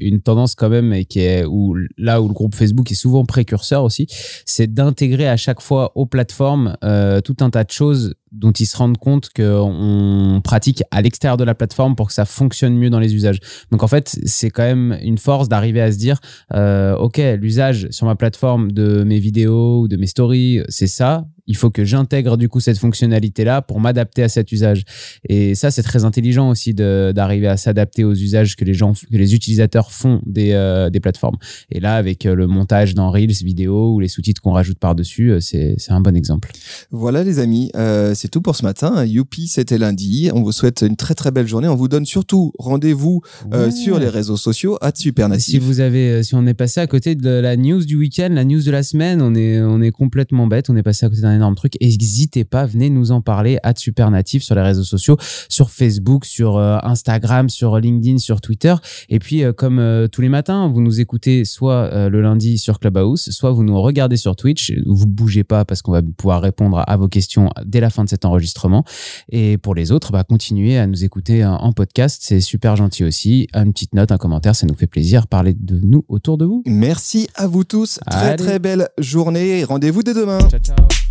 une 0.00 0.20
tendance 0.20 0.54
quand 0.54 0.68
même 0.68 0.92
et 0.92 1.04
qui 1.04 1.20
est 1.20 1.44
où 1.44 1.76
là 1.98 2.20
où 2.22 2.28
le 2.28 2.34
groupe 2.34 2.54
Facebook 2.54 2.90
est 2.90 2.94
souvent 2.94 3.24
précurseur 3.24 3.84
aussi, 3.84 4.06
c'est 4.46 4.72
d'intégrer 4.72 5.28
à 5.28 5.36
chaque 5.36 5.59
fois 5.62 5.92
aux 5.94 6.06
plateformes 6.06 6.76
euh, 6.84 7.20
tout 7.20 7.36
un 7.40 7.50
tas 7.50 7.64
de 7.64 7.70
choses 7.70 8.14
dont 8.32 8.52
ils 8.52 8.66
se 8.66 8.76
rendent 8.76 8.98
compte 8.98 9.30
qu'on 9.34 10.40
pratique 10.42 10.82
à 10.90 11.02
l'extérieur 11.02 11.36
de 11.36 11.44
la 11.44 11.54
plateforme 11.54 11.96
pour 11.96 12.08
que 12.08 12.12
ça 12.12 12.24
fonctionne 12.24 12.76
mieux 12.76 12.90
dans 12.90 13.00
les 13.00 13.14
usages. 13.14 13.40
Donc 13.70 13.82
en 13.82 13.88
fait, 13.88 14.18
c'est 14.24 14.50
quand 14.50 14.62
même 14.62 14.98
une 15.02 15.18
force 15.18 15.48
d'arriver 15.48 15.80
à 15.80 15.92
se 15.92 15.98
dire, 15.98 16.20
euh, 16.54 16.96
ok, 16.96 17.20
l'usage 17.38 17.88
sur 17.90 18.06
ma 18.06 18.14
plateforme 18.14 18.72
de 18.72 19.02
mes 19.02 19.18
vidéos 19.18 19.80
ou 19.80 19.88
de 19.88 19.96
mes 19.96 20.06
stories, 20.06 20.60
c'est 20.68 20.86
ça. 20.86 21.26
Il 21.46 21.56
faut 21.56 21.70
que 21.70 21.84
j'intègre 21.84 22.36
du 22.36 22.48
coup 22.48 22.60
cette 22.60 22.78
fonctionnalité-là 22.78 23.60
pour 23.60 23.80
m'adapter 23.80 24.22
à 24.22 24.28
cet 24.28 24.52
usage. 24.52 24.84
Et 25.28 25.56
ça, 25.56 25.72
c'est 25.72 25.82
très 25.82 26.04
intelligent 26.04 26.48
aussi 26.48 26.74
d'arriver 26.74 27.48
à 27.48 27.56
s'adapter 27.56 28.04
aux 28.04 28.14
usages 28.14 28.54
que 28.54 28.64
les 28.64 28.74
gens, 28.74 28.92
que 28.92 29.16
les 29.16 29.34
utilisateurs 29.34 29.90
font 29.90 30.22
des, 30.26 30.52
euh, 30.52 30.90
des 30.90 31.00
plateformes. 31.00 31.38
Et 31.72 31.80
là, 31.80 31.96
avec 31.96 32.24
euh, 32.24 32.36
le 32.36 32.46
montage 32.46 32.94
dans 32.94 33.10
Reels 33.10 33.32
vidéo 33.42 33.94
ou 33.94 33.98
les 33.98 34.06
sous-titres 34.06 34.40
qu'on 34.40 34.52
rajoute 34.52 34.78
par-dessus, 34.78 35.32
c'est 35.40 35.76
un 35.88 36.00
bon 36.00 36.14
exemple. 36.14 36.52
Voilà 36.92 37.24
les 37.24 37.40
amis, 37.40 37.72
c'est 38.20 38.28
tout 38.28 38.42
pour 38.42 38.54
ce 38.54 38.62
matin. 38.64 39.02
Youpi, 39.06 39.48
c'était 39.48 39.78
lundi. 39.78 40.30
On 40.34 40.42
vous 40.42 40.52
souhaite 40.52 40.82
une 40.86 40.94
très 40.96 41.14
très 41.14 41.30
belle 41.30 41.46
journée. 41.46 41.68
On 41.68 41.74
vous 41.74 41.88
donne 41.88 42.04
surtout 42.04 42.52
rendez-vous 42.58 43.22
euh, 43.54 43.66
Ouais. 43.66 43.70
sur 43.70 43.98
les 43.98 44.08
réseaux 44.10 44.36
sociaux 44.36 44.76
à 44.82 44.92
Supernatif. 44.94 45.46
Si 45.46 45.58
vous 45.58 45.80
avez, 45.80 46.10
euh, 46.10 46.22
si 46.22 46.34
on 46.34 46.46
est 46.46 46.52
passé 46.54 46.80
à 46.80 46.86
côté 46.86 47.14
de 47.14 47.30
la 47.30 47.56
news 47.56 47.82
du 47.82 47.96
week-end, 47.96 48.28
la 48.30 48.44
news 48.44 48.62
de 48.62 48.70
la 48.70 48.82
semaine, 48.82 49.22
on 49.22 49.34
est, 49.34 49.58
on 49.62 49.80
est 49.80 49.90
complètement 49.90 50.46
bête. 50.46 50.68
On 50.68 50.76
est 50.76 50.82
passé 50.82 51.06
à 51.06 51.08
côté 51.08 51.22
d'un 51.22 51.34
énorme 51.34 51.54
truc. 51.54 51.78
N'hésitez 51.80 52.44
pas, 52.44 52.66
venez 52.66 52.90
nous 52.90 53.10
en 53.10 53.22
parler 53.22 53.58
à 53.62 53.72
Supernatif 53.74 54.42
sur 54.42 54.54
les 54.54 54.60
réseaux 54.62 54.84
sociaux, 54.84 55.16
sur 55.48 55.70
Facebook, 55.70 56.26
sur 56.26 56.58
euh, 56.58 56.76
Instagram, 56.82 57.48
sur 57.48 57.78
LinkedIn, 57.78 58.18
sur 58.18 58.42
Twitter. 58.42 58.74
Et 59.08 59.18
puis, 59.18 59.44
euh, 59.44 59.54
comme 59.54 59.80
tous 60.12 60.20
les 60.20 60.28
matins, 60.28 60.68
vous 60.68 60.82
nous 60.82 61.00
écoutez 61.00 61.46
soit 61.46 62.08
le 62.10 62.20
lundi 62.20 62.58
sur 62.58 62.80
Clubhouse, 62.80 63.30
soit 63.30 63.50
vous 63.50 63.64
nous 63.64 63.80
regardez 63.80 64.18
sur 64.18 64.36
Twitch. 64.36 64.74
Vous 64.84 65.06
bougez 65.06 65.42
pas 65.44 65.64
parce 65.64 65.80
qu'on 65.80 65.92
va 65.92 66.02
pouvoir 66.02 66.42
répondre 66.42 66.84
à 66.86 66.96
vos 66.98 67.08
questions 67.08 67.48
dès 67.64 67.80
la 67.80 67.88
fin 67.88 68.04
de 68.04 68.09
cet 68.10 68.24
enregistrement. 68.24 68.84
Et 69.30 69.56
pour 69.58 69.74
les 69.74 69.92
autres, 69.92 70.12
bah, 70.12 70.24
continuez 70.24 70.78
à 70.78 70.86
nous 70.86 71.04
écouter 71.04 71.44
en, 71.44 71.54
en 71.54 71.72
podcast. 71.72 72.20
C'est 72.24 72.40
super 72.40 72.76
gentil 72.76 73.04
aussi. 73.04 73.48
Une 73.54 73.72
petite 73.72 73.94
note, 73.94 74.12
un 74.12 74.18
commentaire, 74.18 74.54
ça 74.54 74.66
nous 74.66 74.74
fait 74.74 74.86
plaisir. 74.86 75.26
Parlez 75.26 75.54
de 75.54 75.80
nous 75.82 76.04
autour 76.08 76.36
de 76.36 76.44
vous. 76.44 76.62
Merci 76.66 77.28
à 77.34 77.46
vous 77.46 77.64
tous. 77.64 78.00
Très 78.10 78.36
très 78.36 78.58
belle 78.58 78.88
journée. 78.98 79.64
Rendez-vous 79.64 80.02
dès 80.02 80.14
demain. 80.14 80.40
Ciao, 80.48 80.60
ciao. 80.60 81.09